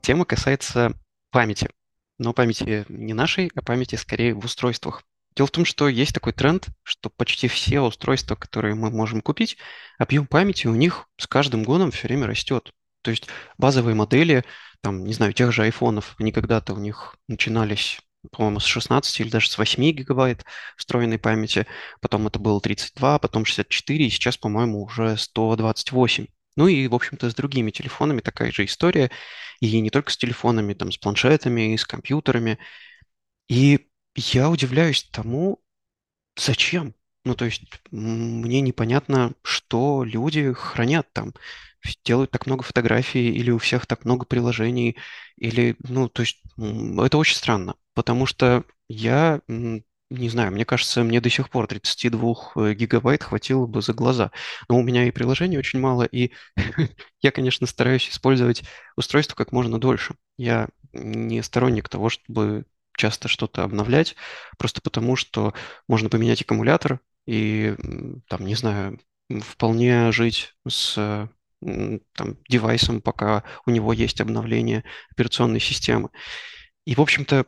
тема 0.01 0.25
касается 0.25 0.93
памяти. 1.29 1.69
Но 2.17 2.33
памяти 2.33 2.85
не 2.89 3.13
нашей, 3.13 3.51
а 3.55 3.61
памяти 3.61 3.95
скорее 3.95 4.33
в 4.33 4.43
устройствах. 4.43 5.03
Дело 5.35 5.45
в 5.45 5.51
том, 5.51 5.63
что 5.63 5.87
есть 5.87 6.13
такой 6.13 6.33
тренд, 6.33 6.69
что 6.81 7.11
почти 7.11 7.47
все 7.47 7.81
устройства, 7.81 8.35
которые 8.35 8.73
мы 8.73 8.89
можем 8.89 9.21
купить, 9.21 9.57
объем 9.99 10.25
памяти 10.25 10.65
у 10.65 10.73
них 10.73 11.07
с 11.17 11.27
каждым 11.27 11.63
годом 11.63 11.91
все 11.91 12.07
время 12.07 12.25
растет. 12.25 12.71
То 13.03 13.11
есть 13.11 13.27
базовые 13.59 13.93
модели, 13.93 14.43
там, 14.81 15.03
не 15.03 15.13
знаю, 15.13 15.33
тех 15.33 15.51
же 15.51 15.61
айфонов, 15.61 16.15
они 16.17 16.31
когда-то 16.31 16.73
у 16.73 16.77
них 16.77 17.15
начинались 17.27 18.01
по-моему, 18.31 18.59
с 18.59 18.65
16 18.65 19.19
или 19.19 19.29
даже 19.29 19.49
с 19.49 19.57
8 19.57 19.91
гигабайт 19.91 20.45
встроенной 20.77 21.19
памяти, 21.19 21.67
потом 22.01 22.27
это 22.27 22.39
было 22.39 22.61
32, 22.61 23.19
потом 23.19 23.45
64, 23.45 24.05
и 24.05 24.09
сейчас, 24.09 24.37
по-моему, 24.37 24.83
уже 24.83 25.17
128. 25.17 26.27
Ну 26.55 26.67
и, 26.67 26.87
в 26.87 26.95
общем-то, 26.95 27.29
с 27.29 27.35
другими 27.35 27.71
телефонами 27.71 28.21
такая 28.21 28.51
же 28.51 28.65
история, 28.65 29.11
и 29.59 29.79
не 29.81 29.89
только 29.89 30.11
с 30.11 30.17
телефонами, 30.17 30.73
там, 30.73 30.91
с 30.91 30.97
планшетами, 30.97 31.73
и 31.73 31.77
с 31.77 31.85
компьютерами. 31.85 32.59
И 33.47 33.87
я 34.15 34.49
удивляюсь 34.49 35.03
тому, 35.11 35.61
зачем. 36.37 36.95
Ну, 37.25 37.35
то 37.35 37.45
есть 37.45 37.63
мне 37.91 38.61
непонятно, 38.61 39.33
что 39.43 40.03
люди 40.03 40.53
хранят 40.53 41.11
там 41.13 41.33
делают 42.05 42.31
так 42.31 42.45
много 42.45 42.63
фотографий, 42.63 43.29
или 43.31 43.51
у 43.51 43.57
всех 43.57 43.85
так 43.85 44.05
много 44.05 44.25
приложений, 44.25 44.97
или, 45.37 45.75
ну, 45.87 46.09
то 46.09 46.21
есть 46.21 46.41
это 46.57 47.17
очень 47.17 47.35
странно, 47.35 47.75
потому 47.93 48.25
что 48.25 48.63
я, 48.89 49.41
не 49.47 50.29
знаю, 50.29 50.51
мне 50.51 50.65
кажется, 50.65 51.03
мне 51.03 51.21
до 51.21 51.29
сих 51.29 51.49
пор 51.49 51.67
32 51.67 52.53
э, 52.55 52.73
гигабайт 52.73 53.23
хватило 53.23 53.65
бы 53.65 53.81
за 53.81 53.93
глаза. 53.93 54.31
Но 54.69 54.77
у 54.77 54.83
меня 54.83 55.05
и 55.05 55.11
приложений 55.11 55.57
очень 55.57 55.79
мало, 55.79 56.03
и 56.03 56.31
я, 57.21 57.31
конечно, 57.31 57.65
стараюсь 57.67 58.09
использовать 58.09 58.63
устройство 58.95 59.35
как 59.35 59.51
можно 59.51 59.79
дольше. 59.79 60.15
Я 60.37 60.69
не 60.93 61.41
сторонник 61.41 61.89
того, 61.89 62.09
чтобы 62.09 62.65
часто 62.95 63.27
что-то 63.27 63.63
обновлять, 63.63 64.15
просто 64.57 64.81
потому 64.81 65.15
что 65.15 65.53
можно 65.87 66.09
поменять 66.09 66.41
аккумулятор 66.41 66.99
и, 67.25 67.75
там, 68.27 68.45
не 68.45 68.55
знаю, 68.55 68.99
вполне 69.41 70.11
жить 70.11 70.53
с 70.67 71.27
там, 72.13 72.37
девайсом, 72.49 73.01
пока 73.01 73.43
у 73.65 73.71
него 73.71 73.93
есть 73.93 74.21
обновление 74.21 74.83
операционной 75.11 75.59
системы. 75.59 76.09
И, 76.85 76.95
в 76.95 77.01
общем-то, 77.01 77.45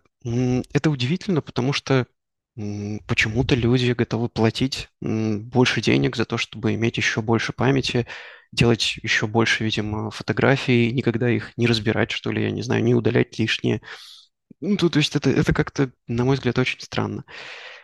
это 0.73 0.89
удивительно, 0.89 1.41
потому 1.41 1.73
что 1.73 2.07
почему-то 2.55 3.55
люди 3.55 3.91
готовы 3.91 4.29
платить 4.29 4.89
больше 5.01 5.81
денег 5.81 6.15
за 6.15 6.25
то, 6.25 6.37
чтобы 6.37 6.73
иметь 6.73 6.97
еще 6.97 7.21
больше 7.21 7.51
памяти, 7.51 8.07
делать 8.53 8.97
еще 9.03 9.27
больше, 9.27 9.65
видимо, 9.65 10.09
фотографий, 10.11 10.91
никогда 10.93 11.29
их 11.29 11.51
не 11.57 11.67
разбирать, 11.67 12.11
что 12.11 12.31
ли, 12.31 12.43
я 12.43 12.51
не 12.51 12.61
знаю, 12.61 12.83
не 12.83 12.95
удалять 12.95 13.37
лишнее. 13.37 13.81
Ну, 14.61 14.77
то, 14.77 14.89
то 14.89 14.99
есть 14.99 15.15
это, 15.15 15.29
это 15.29 15.53
как-то, 15.53 15.91
на 16.07 16.23
мой 16.23 16.35
взгляд, 16.35 16.57
очень 16.57 16.79
странно. 16.79 17.25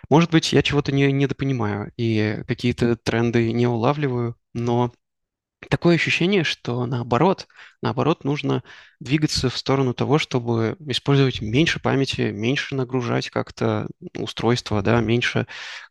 Может 0.10 0.32
быть, 0.32 0.54
я 0.54 0.62
чего-то 0.62 0.92
не, 0.92 1.12
недопонимаю 1.12 1.92
и 1.98 2.44
какие-то 2.48 2.96
тренды 2.96 3.52
не 3.52 3.68
улавливаю, 3.68 4.36
но 4.54 4.94
такое 5.70 5.96
ощущение, 5.96 6.44
что 6.44 6.86
наоборот, 6.86 7.48
наоборот, 7.82 8.24
нужно 8.24 8.64
двигаться 9.00 9.50
в 9.50 9.58
сторону 9.58 9.94
того, 9.94 10.18
чтобы 10.18 10.76
использовать 10.88 11.42
меньше 11.42 11.80
памяти, 11.80 12.32
меньше 12.32 12.76
нагружать 12.76 13.30
как-то 13.30 13.88
устройство, 14.18 14.82
да, 14.82 15.00
меньше 15.02 15.48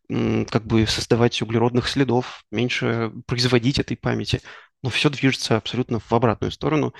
как 0.08 0.64
бы 0.64 0.86
создавать 0.86 1.40
углеродных 1.40 1.88
следов, 1.88 2.44
меньше 2.50 3.12
производить 3.26 3.78
этой 3.78 3.96
памяти. 3.96 4.40
Но 4.82 4.90
все 4.90 5.10
движется 5.10 5.56
абсолютно 5.56 6.00
в 6.00 6.12
обратную 6.12 6.50
сторону. 6.50 6.94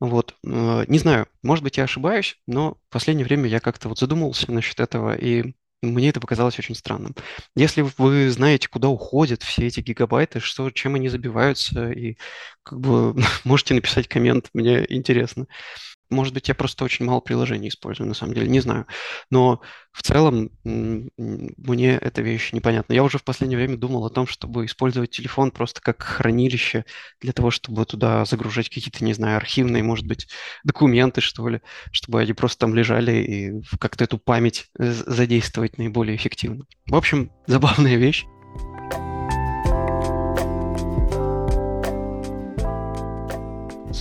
Вот, 0.00 0.34
э, 0.44 0.84
не 0.88 0.98
знаю, 0.98 1.28
может 1.42 1.62
быть, 1.64 1.78
я 1.78 1.84
ошибаюсь, 1.84 2.36
но 2.46 2.74
в 2.88 2.92
последнее 2.92 3.24
время 3.24 3.48
я 3.48 3.60
как-то 3.60 3.88
вот 3.88 3.98
задумался 3.98 4.50
насчет 4.52 4.80
этого 4.80 5.14
и 5.16 5.54
мне 5.92 6.08
это 6.10 6.20
показалось 6.20 6.58
очень 6.58 6.74
странным. 6.74 7.14
Если 7.56 7.82
вы 7.98 8.30
знаете, 8.30 8.68
куда 8.68 8.88
уходят 8.88 9.42
все 9.42 9.66
эти 9.66 9.80
гигабайты, 9.80 10.40
что, 10.40 10.70
чем 10.70 10.94
они 10.94 11.08
забиваются, 11.08 11.90
и 11.90 12.16
как 12.62 12.80
бы 12.80 13.14
можете 13.44 13.74
написать 13.74 14.08
коммент, 14.08 14.48
мне 14.54 14.84
интересно. 14.88 15.46
Может 16.10 16.34
быть, 16.34 16.48
я 16.48 16.54
просто 16.54 16.84
очень 16.84 17.04
мало 17.04 17.20
приложений 17.20 17.68
использую, 17.68 18.08
на 18.08 18.14
самом 18.14 18.34
деле, 18.34 18.48
не 18.48 18.60
знаю. 18.60 18.86
Но 19.30 19.60
в 19.92 20.02
целом 20.02 20.50
мне 20.64 21.92
эта 21.96 22.22
вещь 22.22 22.52
непонятна. 22.52 22.92
Я 22.92 23.02
уже 23.02 23.18
в 23.18 23.24
последнее 23.24 23.58
время 23.58 23.76
думал 23.76 24.04
о 24.04 24.10
том, 24.10 24.26
чтобы 24.26 24.66
использовать 24.66 25.10
телефон 25.10 25.50
просто 25.50 25.80
как 25.80 26.02
хранилище 26.02 26.84
для 27.20 27.32
того, 27.32 27.50
чтобы 27.50 27.84
туда 27.84 28.24
загружать 28.24 28.68
какие-то, 28.68 29.04
не 29.04 29.14
знаю, 29.14 29.36
архивные, 29.36 29.82
может 29.82 30.06
быть, 30.06 30.28
документы, 30.64 31.20
что 31.20 31.48
ли, 31.48 31.60
чтобы 31.90 32.20
они 32.20 32.32
просто 32.32 32.60
там 32.60 32.74
лежали 32.74 33.12
и 33.12 33.62
как-то 33.78 34.04
эту 34.04 34.18
память 34.18 34.66
задействовать 34.78 35.78
наиболее 35.78 36.16
эффективно. 36.16 36.64
В 36.86 36.96
общем, 36.96 37.30
забавная 37.46 37.96
вещь. 37.96 38.24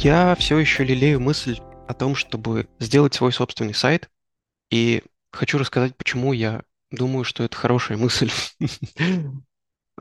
Я 0.02 0.36
все 0.38 0.58
еще 0.58 0.84
лелею 0.84 1.22
мысль 1.22 1.60
о 1.88 1.94
том, 1.94 2.16
чтобы 2.16 2.68
сделать 2.80 3.14
свой 3.14 3.32
собственный 3.32 3.74
сайт. 3.74 4.10
И 4.70 5.04
хочу 5.32 5.58
рассказать, 5.58 5.96
почему 5.96 6.34
я 6.34 6.64
думаю, 6.92 7.24
что 7.24 7.44
это 7.44 7.56
хорошая 7.56 7.98
мысль. 7.98 8.32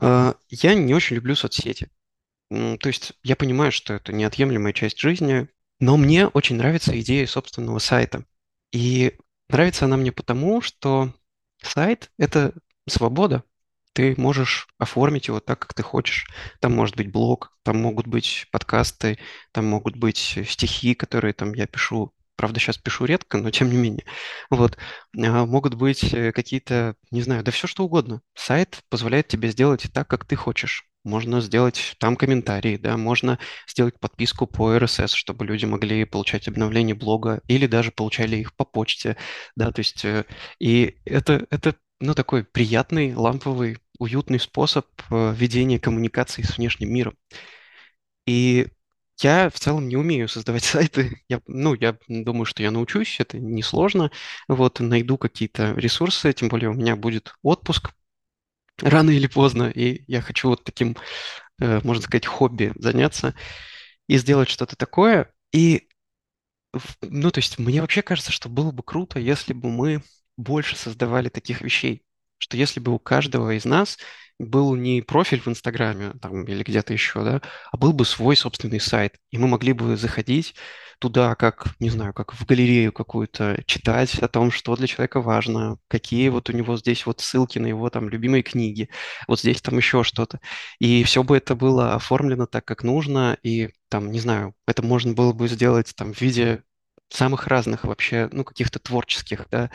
А, 0.01 0.35
я 0.49 0.73
не 0.73 0.95
очень 0.95 1.17
люблю 1.17 1.35
соцсети. 1.35 1.87
То 2.49 2.87
есть 2.87 3.13
я 3.21 3.35
понимаю, 3.35 3.71
что 3.71 3.93
это 3.93 4.11
неотъемлемая 4.11 4.73
часть 4.73 4.97
жизни, 4.97 5.47
но 5.79 5.97
мне 5.97 6.25
очень 6.25 6.55
нравится 6.55 6.99
идея 6.99 7.27
собственного 7.27 7.77
сайта. 7.77 8.25
И 8.71 9.17
нравится 9.49 9.85
она 9.85 9.97
мне 9.97 10.11
потому, 10.11 10.61
что 10.61 11.13
сайт— 11.61 12.11
это 12.17 12.53
свобода. 12.87 13.43
Ты 13.93 14.15
можешь 14.17 14.67
оформить 14.79 15.27
его 15.27 15.39
так, 15.39 15.59
как 15.59 15.73
ты 15.73 15.83
хочешь. 15.83 16.27
Там 16.59 16.73
может 16.73 16.95
быть 16.95 17.11
блог, 17.11 17.55
там 17.63 17.77
могут 17.77 18.07
быть 18.07 18.47
подкасты, 18.51 19.19
там 19.51 19.65
могут 19.67 19.95
быть 19.95 20.39
стихи, 20.47 20.95
которые 20.95 21.33
там 21.33 21.53
я 21.53 21.67
пишу. 21.67 22.13
Правда, 22.35 22.59
сейчас 22.59 22.77
пишу 22.79 23.05
редко, 23.05 23.37
но 23.37 23.51
тем 23.51 23.69
не 23.69 23.77
менее. 23.77 24.05
Вот. 24.49 24.77
А, 25.17 25.45
могут 25.45 25.75
быть 25.75 26.13
э, 26.13 26.31
какие-то, 26.31 26.95
не 27.11 27.21
знаю, 27.21 27.43
да 27.43 27.51
все 27.51 27.67
что 27.67 27.85
угодно. 27.85 28.21
Сайт 28.33 28.81
позволяет 28.89 29.27
тебе 29.27 29.49
сделать 29.51 29.87
так, 29.93 30.07
как 30.07 30.25
ты 30.25 30.35
хочешь. 30.35 30.89
Можно 31.03 31.41
сделать 31.41 31.95
там 31.99 32.15
комментарии, 32.15 32.77
да, 32.77 32.95
можно 32.97 33.37
сделать 33.67 33.99
подписку 33.99 34.47
по 34.47 34.73
RSS, 34.75 35.09
чтобы 35.09 35.45
люди 35.45 35.65
могли 35.65 36.05
получать 36.05 36.47
обновления 36.47 36.95
блога 36.95 37.41
или 37.47 37.67
даже 37.67 37.91
получали 37.91 38.37
их 38.37 38.55
по 38.55 38.63
почте, 38.63 39.17
да, 39.55 39.71
то 39.71 39.79
есть 39.81 40.05
э, 40.05 40.25
и 40.59 40.95
это, 41.05 41.45
это 41.49 41.75
ну, 41.99 42.13
такой 42.13 42.43
приятный, 42.45 43.13
ламповый, 43.15 43.77
уютный 44.03 44.39
способ 44.39 44.85
э, 45.09 45.33
ведения 45.35 45.79
коммуникации 45.79 46.43
с 46.43 46.57
внешним 46.57 46.93
миром. 46.93 47.15
И 48.25 48.67
я 49.21 49.49
в 49.49 49.59
целом 49.59 49.87
не 49.87 49.97
умею 49.97 50.27
создавать 50.27 50.63
сайты. 50.65 51.21
Я, 51.29 51.41
ну, 51.47 51.73
я 51.73 51.97
думаю, 52.07 52.45
что 52.45 52.63
я 52.63 52.71
научусь, 52.71 53.19
это 53.19 53.39
несложно. 53.39 54.11
Вот, 54.47 54.79
найду 54.79 55.17
какие-то 55.17 55.73
ресурсы, 55.73 56.33
тем 56.33 56.49
более 56.49 56.69
у 56.69 56.73
меня 56.73 56.95
будет 56.95 57.33
отпуск 57.41 57.91
рано 58.81 59.11
или 59.11 59.27
поздно, 59.27 59.69
и 59.69 60.03
я 60.07 60.21
хочу 60.21 60.49
вот 60.49 60.63
таким, 60.63 60.97
э, 61.59 61.81
можно 61.83 62.03
сказать, 62.03 62.25
хобби 62.25 62.73
заняться 62.75 63.35
и 64.07 64.17
сделать 64.17 64.49
что-то 64.49 64.75
такое. 64.75 65.33
И, 65.53 65.87
ну, 67.01 67.31
то 67.31 67.39
есть 67.39 67.59
мне 67.59 67.81
вообще 67.81 68.01
кажется, 68.01 68.31
что 68.31 68.49
было 68.49 68.71
бы 68.71 68.83
круто, 68.83 69.19
если 69.19 69.53
бы 69.53 69.69
мы 69.69 70.03
больше 70.37 70.75
создавали 70.75 71.29
таких 71.29 71.61
вещей, 71.61 72.03
что 72.37 72.57
если 72.57 72.79
бы 72.79 72.91
у 72.93 72.99
каждого 72.99 73.55
из 73.55 73.65
нас 73.65 73.97
был 74.39 74.75
не 74.75 75.01
профиль 75.01 75.41
в 75.41 75.47
Инстаграме 75.47 76.13
там, 76.21 76.43
или 76.45 76.63
где-то 76.63 76.93
еще, 76.93 77.23
да, 77.23 77.41
а 77.71 77.77
был 77.77 77.93
бы 77.93 78.05
свой 78.05 78.35
собственный 78.35 78.79
сайт, 78.79 79.15
и 79.31 79.37
мы 79.37 79.47
могли 79.47 79.73
бы 79.73 79.95
заходить 79.95 80.55
туда, 80.99 81.35
как, 81.35 81.67
не 81.79 81.89
знаю, 81.89 82.13
как 82.13 82.33
в 82.33 82.45
галерею 82.45 82.93
какую-то, 82.93 83.61
читать 83.65 84.15
о 84.19 84.27
том, 84.27 84.51
что 84.51 84.75
для 84.75 84.87
человека 84.87 85.21
важно, 85.21 85.77
какие 85.87 86.29
вот 86.29 86.49
у 86.49 86.53
него 86.53 86.77
здесь 86.77 87.05
вот 87.05 87.19
ссылки 87.19 87.59
на 87.59 87.67
его 87.67 87.89
там 87.89 88.09
любимые 88.09 88.43
книги, 88.43 88.89
вот 89.27 89.39
здесь 89.39 89.61
там 89.61 89.77
еще 89.77 90.03
что-то. 90.03 90.39
И 90.79 91.03
все 91.03 91.23
бы 91.23 91.37
это 91.37 91.55
было 91.55 91.93
оформлено 91.95 92.45
так, 92.45 92.65
как 92.65 92.83
нужно, 92.83 93.37
и 93.43 93.69
там, 93.89 94.11
не 94.11 94.19
знаю, 94.19 94.55
это 94.67 94.81
можно 94.81 95.13
было 95.13 95.33
бы 95.33 95.47
сделать 95.47 95.93
там 95.95 96.13
в 96.13 96.21
виде 96.21 96.63
самых 97.09 97.47
разных 97.47 97.83
вообще, 97.83 98.29
ну, 98.31 98.43
каких-то 98.43 98.79
творческих, 98.79 99.47
да, 99.51 99.69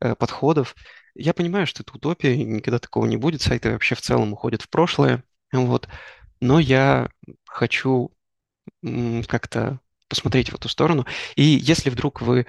э, 0.00 0.14
подходов. 0.14 0.74
Я 1.14 1.34
понимаю, 1.34 1.66
что 1.66 1.82
это 1.82 1.92
утопия, 1.94 2.36
никогда 2.36 2.78
такого 2.78 3.06
не 3.06 3.16
будет, 3.16 3.42
сайты 3.42 3.70
вообще 3.72 3.94
в 3.94 4.00
целом 4.00 4.32
уходят 4.32 4.62
в 4.62 4.68
прошлое, 4.68 5.24
вот, 5.52 5.88
но 6.40 6.58
я 6.58 7.10
хочу 7.46 8.12
как-то 9.28 9.80
посмотреть 10.08 10.50
в 10.50 10.54
эту 10.54 10.68
сторону. 10.68 11.06
И 11.36 11.42
если 11.42 11.90
вдруг 11.90 12.22
вы 12.22 12.46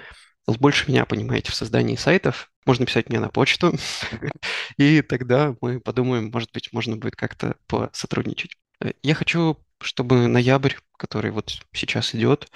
больше 0.47 0.89
меня 0.89 1.05
понимаете 1.05 1.51
в 1.51 1.55
создании 1.55 1.95
сайтов, 1.95 2.51
можно 2.66 2.86
писать 2.86 3.09
мне 3.09 3.20
на 3.20 3.30
почту, 3.30 3.74
и 4.78 5.01
тогда 5.01 5.55
мы 5.61 5.80
подумаем, 5.80 6.32
может 6.32 6.51
быть, 6.51 6.72
можно 6.74 6.97
будет 6.97 7.16
как-то 7.16 7.55
посотрудничать. 7.68 8.51
Э, 8.82 8.91
я 9.01 9.16
хочу 9.16 9.57
чтобы 9.84 10.28
ноябрь, 10.28 10.76
который 10.97 11.32
вот 11.32 11.59
сейчас 11.74 12.16
идет, 12.16 12.49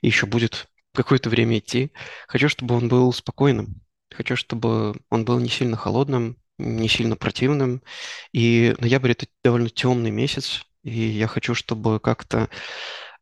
и 0.00 0.06
еще 0.06 0.26
будет 0.26 0.68
какое-то 0.94 1.30
время 1.30 1.58
идти, 1.58 1.92
хочу, 2.26 2.48
чтобы 2.48 2.74
он 2.74 2.88
был 2.88 3.12
спокойным. 3.12 3.80
Хочу, 4.10 4.36
чтобы 4.36 4.94
он 5.10 5.24
был 5.24 5.38
не 5.38 5.48
сильно 5.48 5.76
холодным, 5.76 6.36
не 6.58 6.88
сильно 6.88 7.16
противным. 7.16 7.82
И 8.32 8.74
ноябрь 8.78 9.12
это 9.12 9.26
довольно 9.42 9.70
темный 9.70 10.10
месяц, 10.10 10.64
и 10.82 10.90
я 10.90 11.26
хочу, 11.26 11.54
чтобы 11.54 12.00
как-то 12.00 12.48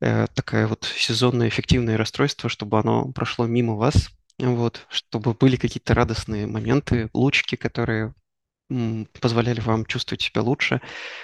э, 0.01 0.27
такое 0.35 0.67
вот 0.67 0.85
сезонное 0.85 1.49
эффективное 1.49 1.97
расстройство, 1.97 2.49
чтобы 2.49 2.79
оно 2.79 3.13
прошло 3.13 3.47
мимо 3.47 3.75
вас, 3.75 4.11
вот, 4.39 4.87
чтобы 4.89 5.35
были 5.35 5.57
какие-то 5.57 5.95
радостные 5.95 6.47
моменты, 6.47 7.11
лучики, 7.13 7.57
которые 7.57 8.15
позволяли 9.21 9.61
вам 9.61 9.87
чувствовать 9.87 10.23
себя 10.23 10.43
лучше. 10.43 10.81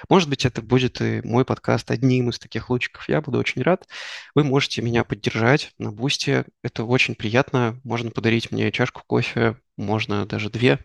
Может 0.08 0.28
быть, 0.28 0.44
это 0.44 0.62
будет 0.62 1.00
и 1.00 1.20
мой 1.24 1.44
подкаст 1.44 1.90
одним 1.90 2.30
из 2.30 2.38
таких 2.38 2.70
лучиков. 2.70 3.08
Я 3.08 3.20
буду 3.20 3.38
очень 3.38 3.62
рад. 3.62 3.86
Вы 4.34 4.44
можете 4.44 4.82
меня 4.82 5.04
поддержать 5.04 5.72
на 5.78 5.92
Бусте. 5.92 6.46
Это 6.62 6.84
очень 6.84 7.14
приятно. 7.14 7.80
Можно 7.84 8.10
подарить 8.10 8.50
мне 8.50 8.72
чашку 8.72 9.02
кофе, 9.06 9.56
можно 9.76 10.26
даже 10.26 10.50
две. 10.50 10.78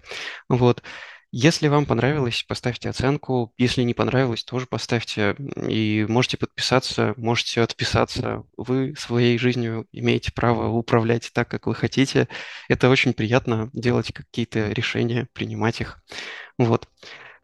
Вот. 0.49 0.84
Если 1.32 1.67
вам 1.67 1.86
понравилось, 1.86 2.43
поставьте 2.47 2.89
оценку. 2.89 3.53
Если 3.57 3.84
не 3.84 3.93
понравилось, 3.93 4.43
тоже 4.43 4.65
поставьте. 4.65 5.36
И 5.67 6.05
можете 6.09 6.38
подписаться, 6.38 7.13
можете 7.17 7.61
отписаться. 7.61 8.43
Вы 8.57 8.95
своей 8.97 9.38
жизнью 9.38 9.88
имеете 9.91 10.32
право 10.32 10.69
управлять 10.69 11.30
так, 11.32 11.47
как 11.47 11.67
вы 11.67 11.75
хотите. 11.75 12.27
Это 12.67 12.89
очень 12.89 13.13
приятно 13.13 13.69
делать 13.73 14.11
какие-то 14.11 14.71
решения, 14.71 15.27
принимать 15.34 15.82
их. 15.82 16.01
Вот. 16.57 16.88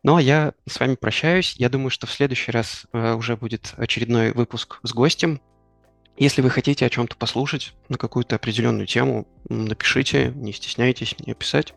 Ну 0.02 0.16
а 0.16 0.22
я 0.22 0.54
с 0.68 0.80
вами 0.80 0.96
прощаюсь. 0.96 1.56
Я 1.58 1.70
думаю, 1.70 1.92
что 1.92 2.08
в 2.08 2.12
следующий 2.12 2.52
раз 2.52 2.88
э, 2.92 3.14
уже 3.14 3.38
будет 3.38 3.76
очередной 3.78 4.32
выпуск 4.32 4.80
с 4.82 4.94
гостем. 4.94 5.42
Если 6.18 6.42
вы 6.42 6.50
хотите 6.50 6.86
о 6.86 6.90
чем-то 6.90 7.16
послушать 7.18 7.74
на 7.90 7.98
какую-то 7.98 8.38
определенную 8.38 8.88
тему, 8.88 9.28
напишите, 9.50 10.32
не 10.36 10.54
стесняйтесь 10.54 11.16
мне 11.20 11.34
писать. 11.34 11.74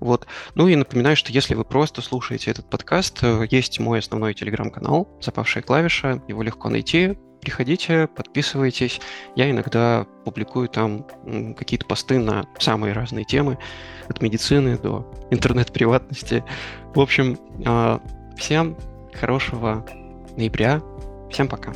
Вот. 0.00 0.26
Ну 0.54 0.68
и 0.68 0.76
напоминаю, 0.76 1.16
что 1.16 1.32
если 1.32 1.54
вы 1.54 1.64
просто 1.64 2.00
слушаете 2.00 2.50
этот 2.50 2.68
подкаст, 2.70 3.18
э, 3.22 3.46
есть 3.50 3.78
мой 3.80 3.98
основной 3.98 4.32
телеграм-канал 4.32 5.08
«Запавшая 5.20 5.62
клавиша», 5.62 6.22
его 6.28 6.42
легко 6.42 6.70
найти. 6.70 7.18
Приходите, 7.42 8.08
подписывайтесь. 8.08 9.02
Я 9.36 9.50
иногда 9.50 10.06
публикую 10.24 10.68
там 10.68 11.06
какие-то 11.54 11.84
посты 11.84 12.18
на 12.18 12.46
самые 12.58 12.94
разные 12.94 13.26
темы, 13.26 13.58
от 14.08 14.22
медицины 14.22 14.78
до 14.78 15.12
интернет-приватности. 15.30 16.42
В 16.94 17.00
общем, 17.00 17.38
а, 17.66 18.00
всем 18.38 18.78
хорошего 19.12 19.84
ноября. 20.38 20.80
Всем 21.30 21.48
пока. 21.48 21.74